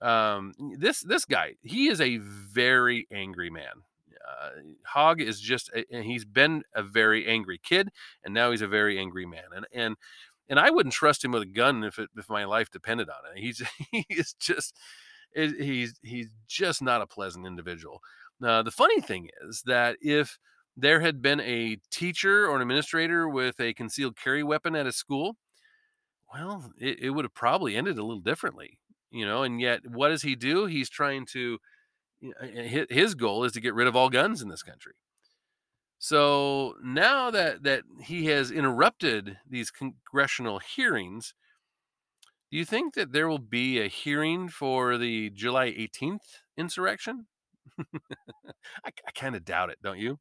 Um, 0.00 0.54
this 0.78 1.00
this 1.00 1.24
guy, 1.24 1.54
he 1.62 1.88
is 1.88 2.00
a 2.00 2.18
very 2.18 3.06
angry 3.12 3.50
man. 3.50 3.82
Uh, 4.28 4.50
Hogg 4.84 5.20
is 5.20 5.40
just, 5.40 5.70
a, 5.70 5.84
and 5.90 6.04
he's 6.04 6.24
been 6.24 6.62
a 6.74 6.82
very 6.82 7.26
angry 7.26 7.58
kid, 7.62 7.88
and 8.24 8.34
now 8.34 8.50
he's 8.50 8.62
a 8.62 8.68
very 8.68 8.98
angry 8.98 9.26
man, 9.26 9.44
and 9.54 9.66
and 9.72 9.96
and 10.48 10.58
I 10.58 10.70
wouldn't 10.70 10.94
trust 10.94 11.24
him 11.24 11.32
with 11.32 11.42
a 11.42 11.46
gun 11.46 11.84
if 11.84 11.98
it, 11.98 12.08
if 12.16 12.28
my 12.30 12.44
life 12.44 12.70
depended 12.70 13.08
on 13.08 13.16
it. 13.30 13.40
He's 13.40 13.62
he 13.90 14.06
is 14.08 14.34
just 14.34 14.74
he's 15.34 15.98
he's 16.02 16.28
just 16.46 16.82
not 16.82 17.02
a 17.02 17.06
pleasant 17.06 17.46
individual. 17.46 18.00
Now 18.40 18.62
the 18.62 18.70
funny 18.70 19.00
thing 19.00 19.28
is 19.42 19.62
that 19.66 19.96
if 20.00 20.38
there 20.78 21.00
had 21.00 21.20
been 21.20 21.40
a 21.40 21.78
teacher 21.90 22.46
or 22.46 22.56
an 22.56 22.62
administrator 22.62 23.28
with 23.28 23.58
a 23.60 23.74
concealed 23.74 24.16
carry 24.16 24.44
weapon 24.44 24.76
at 24.76 24.86
a 24.86 24.92
school, 24.92 25.36
well, 26.32 26.70
it, 26.78 27.00
it 27.00 27.10
would 27.10 27.24
have 27.24 27.34
probably 27.34 27.74
ended 27.76 27.98
a 27.98 28.04
little 28.04 28.20
differently, 28.20 28.78
you 29.10 29.26
know. 29.26 29.42
And 29.42 29.60
yet, 29.60 29.80
what 29.90 30.08
does 30.10 30.22
he 30.22 30.36
do? 30.36 30.66
He's 30.66 30.88
trying 30.88 31.26
to, 31.32 31.58
his 32.90 33.14
goal 33.14 33.44
is 33.44 33.52
to 33.52 33.60
get 33.60 33.74
rid 33.74 33.88
of 33.88 33.96
all 33.96 34.08
guns 34.10 34.40
in 34.40 34.48
this 34.48 34.62
country. 34.62 34.92
So 35.98 36.76
now 36.82 37.30
that 37.32 37.64
that 37.64 37.82
he 38.00 38.26
has 38.26 38.52
interrupted 38.52 39.38
these 39.48 39.70
congressional 39.70 40.60
hearings, 40.60 41.34
do 42.50 42.56
you 42.56 42.64
think 42.64 42.94
that 42.94 43.12
there 43.12 43.28
will 43.28 43.38
be 43.38 43.80
a 43.80 43.88
hearing 43.88 44.48
for 44.48 44.96
the 44.96 45.30
July 45.30 45.72
18th 45.72 46.20
insurrection? 46.56 47.26
I, 47.78 48.90
I 49.06 49.10
kind 49.14 49.34
of 49.34 49.44
doubt 49.44 49.70
it, 49.70 49.78
don't 49.82 49.98
you? 49.98 50.18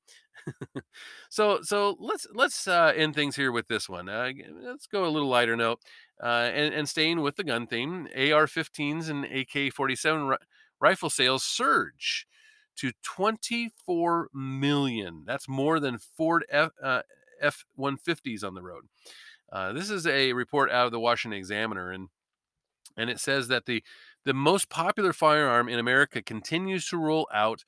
So 1.29 1.59
so 1.61 1.95
let's 1.99 2.27
let's 2.33 2.67
uh, 2.67 2.93
end 2.95 3.15
things 3.15 3.35
here 3.35 3.51
with 3.51 3.67
this 3.67 3.89
one. 3.89 4.09
Uh, 4.09 4.31
let's 4.63 4.87
go 4.87 5.05
a 5.05 5.09
little 5.09 5.29
lighter 5.29 5.55
note, 5.55 5.79
uh, 6.21 6.49
and 6.53 6.73
and 6.73 6.89
staying 6.89 7.21
with 7.21 7.35
the 7.35 7.43
gun 7.43 7.67
theme, 7.67 8.07
AR-15s 8.15 9.09
and 9.09 9.25
AK-47 9.25 10.29
ri- 10.29 10.37
rifle 10.79 11.09
sales 11.09 11.43
surge 11.43 12.27
to 12.77 12.91
24 13.03 14.29
million. 14.33 15.23
That's 15.25 15.49
more 15.49 15.79
than 15.79 15.97
Ford 15.97 16.45
F, 16.49 16.71
uh, 16.81 17.01
F-150s 17.41 18.43
on 18.43 18.53
the 18.53 18.61
road. 18.61 18.83
Uh, 19.51 19.73
this 19.73 19.89
is 19.89 20.07
a 20.07 20.33
report 20.33 20.71
out 20.71 20.87
of 20.87 20.91
the 20.91 20.99
Washington 20.99 21.37
Examiner, 21.37 21.91
and 21.91 22.09
And 22.97 23.09
it 23.09 23.19
says 23.19 23.47
that 23.49 23.65
the 23.65 23.83
the 24.25 24.33
most 24.33 24.69
popular 24.69 25.13
firearm 25.13 25.69
in 25.69 25.79
America 25.79 26.21
continues 26.21 26.87
to 26.89 26.97
roll 26.97 27.27
out 27.33 27.63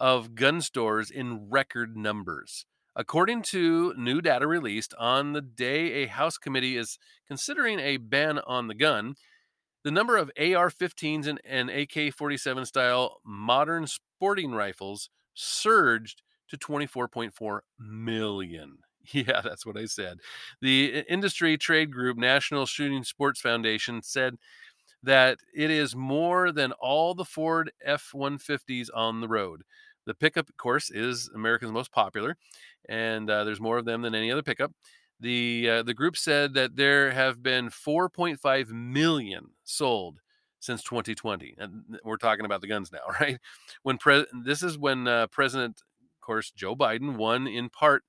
of 0.00 0.34
gun 0.34 0.60
stores 0.62 1.10
in 1.10 1.50
record 1.50 1.96
numbers. 1.96 2.66
According 2.96 3.42
to 3.42 3.94
new 3.96 4.20
data 4.20 4.46
released 4.46 4.94
on 4.98 5.32
the 5.32 5.40
day 5.40 6.02
a 6.02 6.06
House 6.06 6.38
committee 6.38 6.76
is 6.76 6.98
considering 7.28 7.78
a 7.78 7.98
ban 7.98 8.40
on 8.40 8.66
the 8.66 8.74
gun, 8.74 9.14
the 9.84 9.90
number 9.90 10.16
of 10.16 10.30
AR 10.38 10.70
15s 10.70 11.26
and, 11.26 11.40
and 11.44 11.70
AK 11.70 12.12
47 12.12 12.66
style 12.66 13.20
modern 13.24 13.86
sporting 13.86 14.52
rifles 14.52 15.08
surged 15.34 16.22
to 16.48 16.56
24.4 16.58 17.60
million. 17.78 18.78
Yeah, 19.12 19.40
that's 19.42 19.64
what 19.64 19.78
I 19.78 19.86
said. 19.86 20.18
The 20.60 20.98
uh, 20.98 21.02
industry 21.08 21.56
trade 21.56 21.90
group 21.90 22.18
National 22.18 22.66
Shooting 22.66 23.02
Sports 23.02 23.40
Foundation 23.40 24.02
said 24.02 24.36
that 25.02 25.38
it 25.54 25.70
is 25.70 25.96
more 25.96 26.52
than 26.52 26.72
all 26.72 27.14
the 27.14 27.24
Ford 27.24 27.72
F 27.82 28.10
150s 28.14 28.88
on 28.94 29.22
the 29.22 29.26
road. 29.26 29.62
The 30.06 30.14
pickup, 30.14 30.48
of 30.48 30.56
course, 30.56 30.90
is 30.90 31.30
America's 31.34 31.72
most 31.72 31.92
popular, 31.92 32.36
and 32.88 33.28
uh, 33.30 33.44
there's 33.44 33.60
more 33.60 33.78
of 33.78 33.84
them 33.84 34.02
than 34.02 34.14
any 34.14 34.30
other 34.32 34.42
pickup. 34.42 34.72
The 35.20 35.68
uh, 35.68 35.82
the 35.82 35.94
group 35.94 36.16
said 36.16 36.54
that 36.54 36.76
there 36.76 37.10
have 37.12 37.42
been 37.42 37.70
4.5 37.70 38.70
million 38.70 39.50
sold 39.64 40.20
since 40.60 40.82
2020, 40.82 41.54
and 41.58 41.98
we're 42.04 42.16
talking 42.16 42.44
about 42.44 42.60
the 42.62 42.68
guns 42.68 42.90
now, 42.92 43.00
right? 43.20 43.38
When 43.82 43.98
pre- 43.98 44.26
this 44.44 44.62
is 44.62 44.78
when 44.78 45.06
uh, 45.06 45.26
President, 45.28 45.82
of 46.16 46.20
course, 46.20 46.50
Joe 46.50 46.74
Biden 46.74 47.16
won 47.16 47.46
in 47.46 47.68
part 47.68 48.04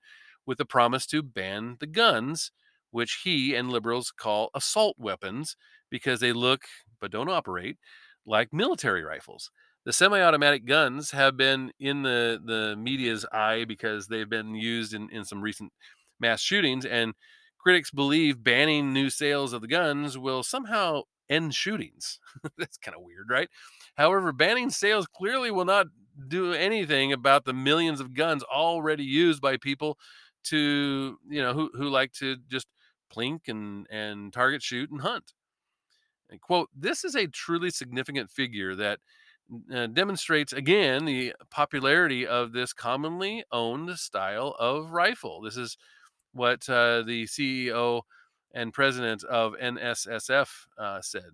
with 0.46 0.58
the 0.58 0.66
promise 0.66 1.06
to 1.08 1.22
ban 1.22 1.78
the 1.80 1.88
guns, 1.88 2.52
which 2.92 3.22
he 3.24 3.56
and 3.56 3.70
liberals 3.70 4.12
call 4.12 4.50
assault 4.54 4.96
weapons 4.98 5.56
because 5.90 6.20
they 6.20 6.34
look 6.34 6.64
but 7.00 7.12
don't 7.12 7.30
operate 7.30 7.78
like 8.26 8.54
military 8.54 9.04
rifles. 9.04 9.52
The 9.86 9.94
semi-automatic 9.94 10.66
guns 10.66 11.12
have 11.12 11.36
been 11.38 11.72
in 11.80 12.04
the 12.04 12.40
the 12.44 12.76
media's 12.76 13.26
eye 13.32 13.66
because 13.66 14.08
they've 14.08 14.30
been 14.30 14.54
used 14.56 14.94
in, 14.94 15.10
in 15.10 15.26
some 15.26 15.42
recent 15.42 15.74
mass 16.20 16.42
shootings, 16.42 16.86
and 16.86 17.14
critics 17.58 17.92
believe 17.92 18.44
banning 18.44 18.94
new 18.94 19.10
sales 19.10 19.54
of 19.54 19.62
the 19.62 19.68
guns 19.68 20.18
will 20.18 20.44
somehow 20.44 21.02
end 21.30 21.56
shootings. 21.56 22.20
That's 22.58 22.78
kind 22.78 22.96
of 22.96 23.04
weird, 23.04 23.30
right? 23.30 23.50
However, 23.96 24.32
banning 24.32 24.70
sales 24.70 25.08
clearly 25.08 25.52
will 25.52 25.66
not 25.66 25.88
do 26.28 26.54
anything 26.54 27.14
about 27.14 27.46
the 27.46 27.54
millions 27.54 28.00
of 28.00 28.14
guns 28.14 28.44
already 28.44 29.04
used 29.04 29.42
by 29.42 29.58
people 29.58 29.98
to, 30.44 31.18
you 31.28 31.42
know, 31.42 31.54
who, 31.54 31.72
who 31.74 31.90
like 31.90 32.12
to 32.14 32.38
just 32.50 32.68
plink 33.16 33.48
and, 33.48 33.88
and 33.90 34.34
target 34.34 34.62
shoot 34.62 34.92
and 34.92 35.02
hunt. 35.02 35.34
And 36.30 36.40
quote, 36.40 36.70
this 36.76 37.04
is 37.04 37.16
a 37.16 37.28
truly 37.28 37.70
significant 37.70 38.30
figure 38.30 38.76
that 38.76 39.00
uh, 39.74 39.88
demonstrates 39.88 40.54
again 40.54 41.06
the 41.06 41.34
popularity 41.50 42.26
of 42.26 42.54
this 42.54 42.74
commonly 42.74 43.44
owned 43.52 43.98
style 43.98 44.56
of 44.60 44.92
rifle. 44.92 45.42
This 45.42 45.58
is 45.58 45.78
what 46.34 46.68
uh, 46.70 47.04
the 47.04 47.26
CEO 47.26 48.02
and 48.54 48.74
president 48.74 49.24
of 49.24 49.54
NSSF 49.62 50.50
uh, 50.78 51.02
said. 51.02 51.32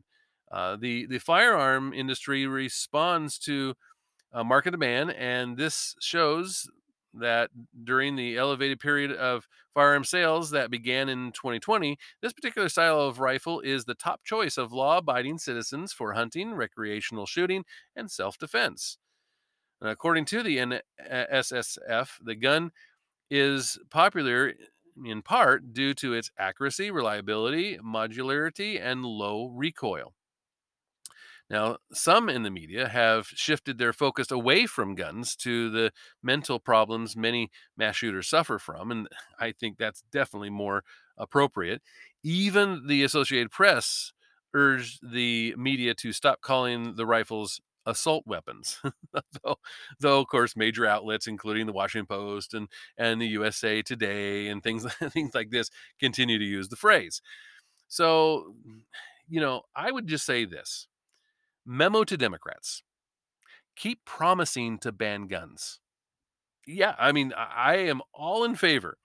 Uh, 0.52 0.78
the 0.78 1.06
the 1.08 1.20
firearm 1.20 1.94
industry 1.94 2.48
responds 2.48 3.38
to 3.40 3.76
market 4.46 4.72
demand, 4.72 5.12
and 5.12 5.58
this 5.58 5.96
shows 6.00 6.70
that 7.14 7.50
during 7.84 8.16
the 8.16 8.38
elevated 8.38 8.80
period 8.80 9.12
of 9.12 9.48
firearm 9.74 10.04
sales 10.04 10.52
that 10.52 10.72
began 10.72 11.10
in 11.10 11.32
2020, 11.32 11.98
this 12.22 12.34
particular 12.34 12.70
style 12.70 13.00
of 13.00 13.20
rifle 13.20 13.60
is 13.62 13.86
the 13.86 13.96
top 13.96 14.24
choice 14.24 14.58
of 14.58 14.72
law 14.72 14.98
abiding 14.98 15.38
citizens 15.38 15.94
for 15.94 16.14
hunting, 16.14 16.54
recreational 16.54 17.26
shooting, 17.26 17.64
and 17.96 18.12
self 18.12 18.38
defense. 18.38 18.98
According 19.82 20.26
to 20.26 20.44
the 20.44 20.58
NSSF, 20.58 21.80
uh, 21.90 22.06
the 22.24 22.36
gun 22.36 22.72
is 23.30 23.78
popular 23.92 24.54
in 25.06 25.22
part 25.22 25.74
due 25.74 25.94
to 25.94 26.14
its 26.14 26.32
accuracy, 26.40 26.90
reliability, 26.90 27.78
modularity, 27.78 28.82
and 28.82 29.06
low 29.06 29.48
recoil. 29.48 30.14
Now, 31.50 31.78
some 31.94 32.28
in 32.28 32.44
the 32.44 32.52
media 32.52 32.90
have 32.90 33.28
shifted 33.28 33.78
their 33.78 33.94
focus 33.94 34.32
away 34.32 34.66
from 34.66 34.96
guns 34.96 35.36
to 35.38 35.70
the 35.70 35.92
mental 36.22 36.60
problems 36.60 37.16
many 37.16 37.52
mass 37.78 37.96
shooters 37.96 38.28
suffer 38.28 38.60
from, 38.60 38.92
and 38.92 39.08
I 39.40 39.54
think 39.54 39.78
that's 39.78 40.04
definitely 40.12 40.50
more 40.50 40.84
appropriate. 41.18 41.82
Even 42.24 42.88
the 42.88 43.04
Associated 43.04 43.52
Press 43.52 44.12
urged 44.54 45.00
the 45.12 45.54
media 45.58 45.94
to 45.94 46.12
stop 46.12 46.42
calling 46.42 46.96
the 46.96 47.06
rifles 47.06 47.62
assault 47.86 48.26
weapons. 48.28 48.80
though, 49.44 49.56
though, 50.00 50.20
of 50.20 50.28
course, 50.28 50.56
major 50.56 50.86
outlets, 50.86 51.28
including 51.28 51.66
the 51.66 51.74
Washington 51.74 52.06
Post 52.06 52.54
and, 52.54 52.68
and 52.98 53.22
the 53.22 53.28
USA 53.28 53.82
Today 53.82 54.48
and 54.48 54.62
things, 54.62 54.86
things 55.12 55.34
like 55.34 55.50
this, 55.50 55.70
continue 56.00 56.38
to 56.38 56.46
use 56.46 56.68
the 56.68 56.76
phrase. 56.76 57.22
So, 57.88 58.54
you 59.30 59.40
know, 59.40 59.62
I 59.76 59.92
would 59.92 60.08
just 60.08 60.26
say 60.26 60.44
this 60.44 60.88
Memo 61.68 62.04
to 62.06 62.18
Democrats 62.18 62.82
keep 63.78 64.04
promising 64.06 64.80
to 64.80 64.92
ban 64.92 65.28
guns. 65.28 65.80
Yeah, 66.66 66.96
I 67.00 67.14
mean, 67.14 67.34
I 67.38 67.76
am 67.76 68.02
all 68.14 68.44
in 68.44 68.56
favor 68.56 68.98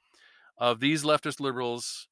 of 0.58 0.80
these 0.80 1.04
leftist 1.04 1.38
liberals 1.40 2.08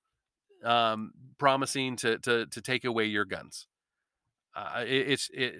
um, 0.64 1.12
promising 1.38 1.96
to, 1.96 2.18
to 2.18 2.46
to 2.46 2.60
take 2.60 2.84
away 2.84 3.06
your 3.06 3.24
guns. 3.24 3.66
Uh, 4.54 4.84
it, 4.86 5.10
it's 5.10 5.30
it, 5.32 5.54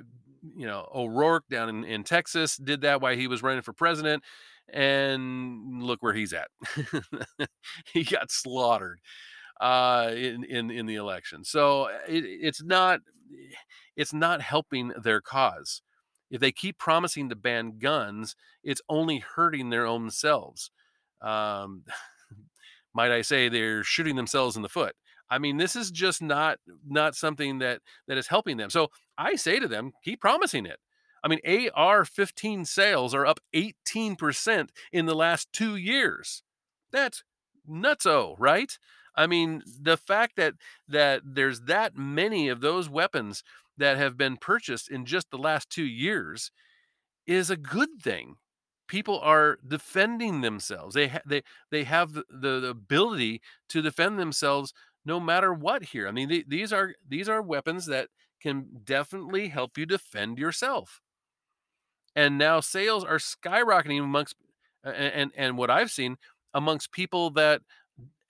you 0.56 0.66
know 0.66 0.88
O'Rourke 0.94 1.48
down 1.48 1.68
in, 1.68 1.84
in 1.84 2.04
Texas 2.04 2.56
did 2.56 2.82
that 2.82 3.00
while 3.00 3.16
he 3.16 3.26
was 3.26 3.42
running 3.42 3.62
for 3.62 3.72
president, 3.72 4.22
and 4.72 5.82
look 5.82 6.02
where 6.02 6.12
he's 6.12 6.32
at. 6.32 6.48
he 7.92 8.04
got 8.04 8.30
slaughtered 8.30 9.00
uh, 9.60 10.10
in 10.14 10.44
in 10.44 10.70
in 10.70 10.86
the 10.86 10.96
election. 10.96 11.42
So 11.44 11.86
it, 12.06 12.24
it's 12.24 12.62
not 12.62 13.00
it's 13.96 14.12
not 14.12 14.40
helping 14.40 14.92
their 15.02 15.20
cause. 15.20 15.82
If 16.30 16.40
they 16.40 16.52
keep 16.52 16.78
promising 16.78 17.28
to 17.28 17.36
ban 17.36 17.78
guns, 17.78 18.36
it's 18.62 18.82
only 18.88 19.18
hurting 19.18 19.70
their 19.70 19.86
own 19.86 20.10
selves. 20.10 20.70
Um, 21.20 21.84
might 22.94 23.10
I 23.10 23.22
say 23.22 23.48
they're 23.48 23.82
shooting 23.82 24.16
themselves 24.16 24.56
in 24.56 24.62
the 24.62 24.68
foot. 24.68 24.94
I 25.28 25.38
mean, 25.38 25.56
this 25.56 25.76
is 25.76 25.90
just 25.90 26.22
not 26.22 26.58
not 26.86 27.14
something 27.14 27.58
that 27.58 27.80
that 28.08 28.18
is 28.18 28.26
helping 28.26 28.56
them. 28.56 28.70
So 28.70 28.90
I 29.16 29.36
say 29.36 29.60
to 29.60 29.68
them, 29.68 29.92
keep 30.04 30.20
promising 30.20 30.66
it. 30.66 30.78
I 31.22 31.28
mean, 31.28 31.40
AR-15 31.44 32.66
sales 32.66 33.14
are 33.14 33.26
up 33.26 33.40
18% 33.54 34.68
in 34.90 35.06
the 35.06 35.14
last 35.14 35.52
two 35.52 35.76
years. 35.76 36.42
That's 36.90 37.22
nutso, 37.68 38.34
right? 38.38 38.76
I 39.16 39.26
mean, 39.26 39.62
the 39.80 39.96
fact 39.96 40.36
that 40.36 40.54
that 40.88 41.22
there's 41.24 41.62
that 41.62 41.96
many 41.96 42.48
of 42.48 42.60
those 42.60 42.88
weapons 42.88 43.42
that 43.78 43.96
have 43.96 44.16
been 44.16 44.36
purchased 44.36 44.90
in 44.90 45.04
just 45.06 45.30
the 45.30 45.38
last 45.38 45.70
two 45.70 45.84
years 45.84 46.50
is 47.26 47.50
a 47.50 47.56
good 47.56 47.88
thing. 48.02 48.36
People 48.88 49.20
are 49.20 49.58
defending 49.66 50.40
themselves. 50.40 50.94
They 50.94 51.08
ha- 51.08 51.22
they 51.26 51.42
they 51.70 51.84
have 51.84 52.12
the, 52.14 52.24
the 52.30 52.66
ability 52.68 53.40
to 53.68 53.82
defend 53.82 54.18
themselves 54.18 54.74
no 55.04 55.20
matter 55.20 55.54
what. 55.54 55.84
Here, 55.84 56.08
I 56.08 56.12
mean, 56.12 56.28
th- 56.28 56.46
these 56.48 56.72
are 56.72 56.94
these 57.08 57.28
are 57.28 57.42
weapons 57.42 57.86
that 57.86 58.08
can 58.42 58.80
definitely 58.84 59.48
help 59.48 59.78
you 59.78 59.86
defend 59.86 60.38
yourself. 60.38 61.00
And 62.16 62.38
now 62.38 62.60
sales 62.60 63.04
are 63.04 63.18
skyrocketing 63.18 64.02
amongst 64.02 64.36
and 64.84 64.94
and, 64.96 65.32
and 65.36 65.58
what 65.58 65.70
I've 65.70 65.90
seen 65.90 66.16
amongst 66.54 66.92
people 66.92 67.30
that 67.30 67.62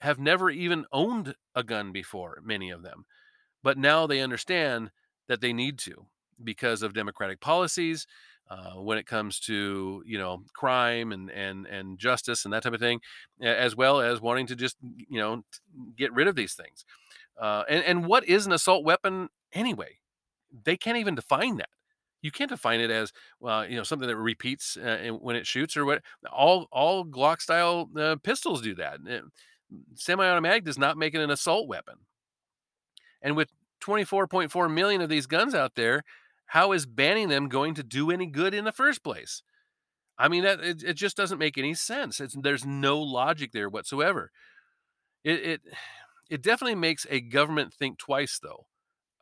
have 0.01 0.19
never 0.19 0.51
even 0.51 0.85
owned 0.93 1.35
a 1.55 1.63
gun 1.63 1.93
before, 1.93 2.41
many 2.45 2.71
of 2.71 2.83
them. 2.83 3.05
But 3.63 3.79
now 3.79 4.07
they 4.07 4.21
understand 4.21 4.91
that 5.29 5.41
they 5.41 5.53
need 5.53 5.79
to 5.81 6.07
because 6.43 6.83
of 6.83 6.95
democratic 6.95 7.41
policies 7.41 8.07
uh, 8.51 8.73
when 8.73 8.99
it 8.99 9.07
comes 9.07 9.39
to 9.39 10.03
you 10.07 10.19
know 10.19 10.43
crime 10.55 11.13
and 11.13 11.31
and 11.31 11.67
and 11.67 11.99
justice 11.99 12.45
and 12.45 12.53
that 12.53 12.63
type 12.63 12.73
of 12.73 12.81
thing, 12.81 13.01
as 13.41 13.77
well 13.77 14.01
as 14.01 14.21
wanting 14.21 14.47
to 14.49 14.57
just 14.57 14.77
you 14.83 15.19
know 15.19 15.43
get 15.97 16.13
rid 16.13 16.27
of 16.27 16.35
these 16.35 16.55
things. 16.55 16.85
Uh, 17.41 17.65
and 17.69 17.85
and 17.85 18.07
what 18.07 18.25
is 18.29 18.47
an 18.47 18.53
assault 18.53 18.85
weapon 18.85 19.29
anyway? 19.53 19.99
They 20.65 20.77
can't 20.77 20.99
even 20.99 21.15
define 21.15 21.59
that. 21.59 21.69
You 22.23 22.31
can't 22.31 22.51
define 22.51 22.81
it 22.81 22.91
as 22.91 23.13
you 23.41 23.77
know, 23.77 23.83
something 23.83 24.09
that 24.09 24.17
repeats 24.17 24.77
uh, 24.77 25.11
when 25.21 25.37
it 25.37 25.47
shoots 25.47 25.77
or 25.77 25.85
what. 25.85 26.03
All 26.31 26.67
all 26.73 27.05
Glock 27.05 27.41
style 27.41 27.89
uh, 27.97 28.17
pistols 28.23 28.63
do 28.63 28.75
that 28.75 28.99
semi-automatic 29.95 30.65
does 30.65 30.79
not 30.79 30.97
make 30.97 31.15
it 31.15 31.21
an 31.21 31.31
assault 31.31 31.69
weapon. 31.69 31.97
And 33.23 33.37
with 33.37 33.51
24.4 33.83 34.73
million 34.73 35.01
of 35.01 35.09
these 35.09 35.27
guns 35.27 35.55
out 35.55 35.75
there, 35.75 36.03
how 36.47 36.73
is 36.73 36.87
banning 36.87 37.29
them 37.29 37.49
going 37.49 37.75
to 37.75 37.83
do 37.83 38.11
any 38.11 38.27
good 38.27 38.55
in 38.55 38.65
the 38.65 38.73
first 38.73 39.03
place? 39.03 39.43
I 40.19 40.29
mean, 40.29 40.43
that 40.43 40.61
it, 40.61 40.83
it 40.83 40.95
just 40.95 41.17
doesn't 41.17 41.39
make 41.39 41.57
any 41.57 41.75
sense. 41.75 42.21
It's, 42.21 42.37
there's 42.39 42.67
no 42.67 43.01
logic 43.01 43.53
there 43.53 43.69
whatsoever. 43.69 44.31
It, 45.25 45.41
it 45.45 45.61
it 46.31 46.43
definitely 46.43 46.77
makes 46.77 47.07
a 47.11 47.21
government 47.21 47.75
think 47.75 47.99
twice, 47.99 48.39
though. 48.41 48.67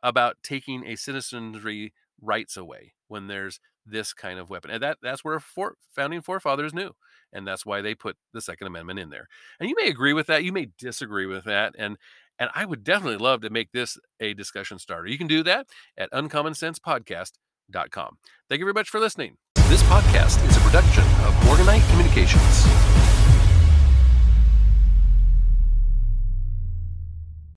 about 0.03 0.37
taking 0.43 0.85
a 0.85 0.95
citizenry 0.95 1.93
rights 2.21 2.55
away 2.55 2.93
when 3.07 3.27
there's 3.27 3.59
this 3.85 4.13
kind 4.13 4.39
of 4.39 4.49
weapon. 4.49 4.71
And 4.71 4.83
that 4.83 4.97
that's 5.01 5.23
where 5.23 5.39
for, 5.39 5.75
founding 5.95 6.21
forefathers 6.21 6.73
knew. 6.73 6.91
And 7.33 7.47
that's 7.47 7.65
why 7.65 7.81
they 7.81 7.95
put 7.95 8.17
the 8.33 8.41
Second 8.41 8.67
Amendment 8.67 8.99
in 8.99 9.09
there. 9.09 9.27
And 9.59 9.69
you 9.69 9.75
may 9.79 9.87
agree 9.87 10.13
with 10.13 10.27
that, 10.27 10.43
you 10.43 10.51
may 10.51 10.69
disagree 10.77 11.25
with 11.25 11.45
that. 11.45 11.73
And 11.77 11.97
and 12.39 12.49
I 12.55 12.65
would 12.65 12.85
definitely 12.85 13.17
love 13.17 13.41
to 13.41 13.49
make 13.49 13.73
this 13.73 13.97
a 14.21 14.33
discussion 14.33 14.79
starter. 14.79 15.07
You 15.07 15.17
can 15.17 15.27
do 15.27 15.43
that 15.43 15.67
at 15.97 16.09
uncommonsensepodcast.com. 16.11 18.17
Thank 18.47 18.59
you 18.59 18.65
very 18.65 18.73
much 18.73 18.89
for 18.89 18.99
listening. 18.99 19.35
This 19.67 19.83
podcast 19.83 20.47
is 20.49 20.57
a 20.57 20.61
production 20.61 21.03
of 21.03 21.35
Morganite 21.43 21.87
Communications. 21.91 22.88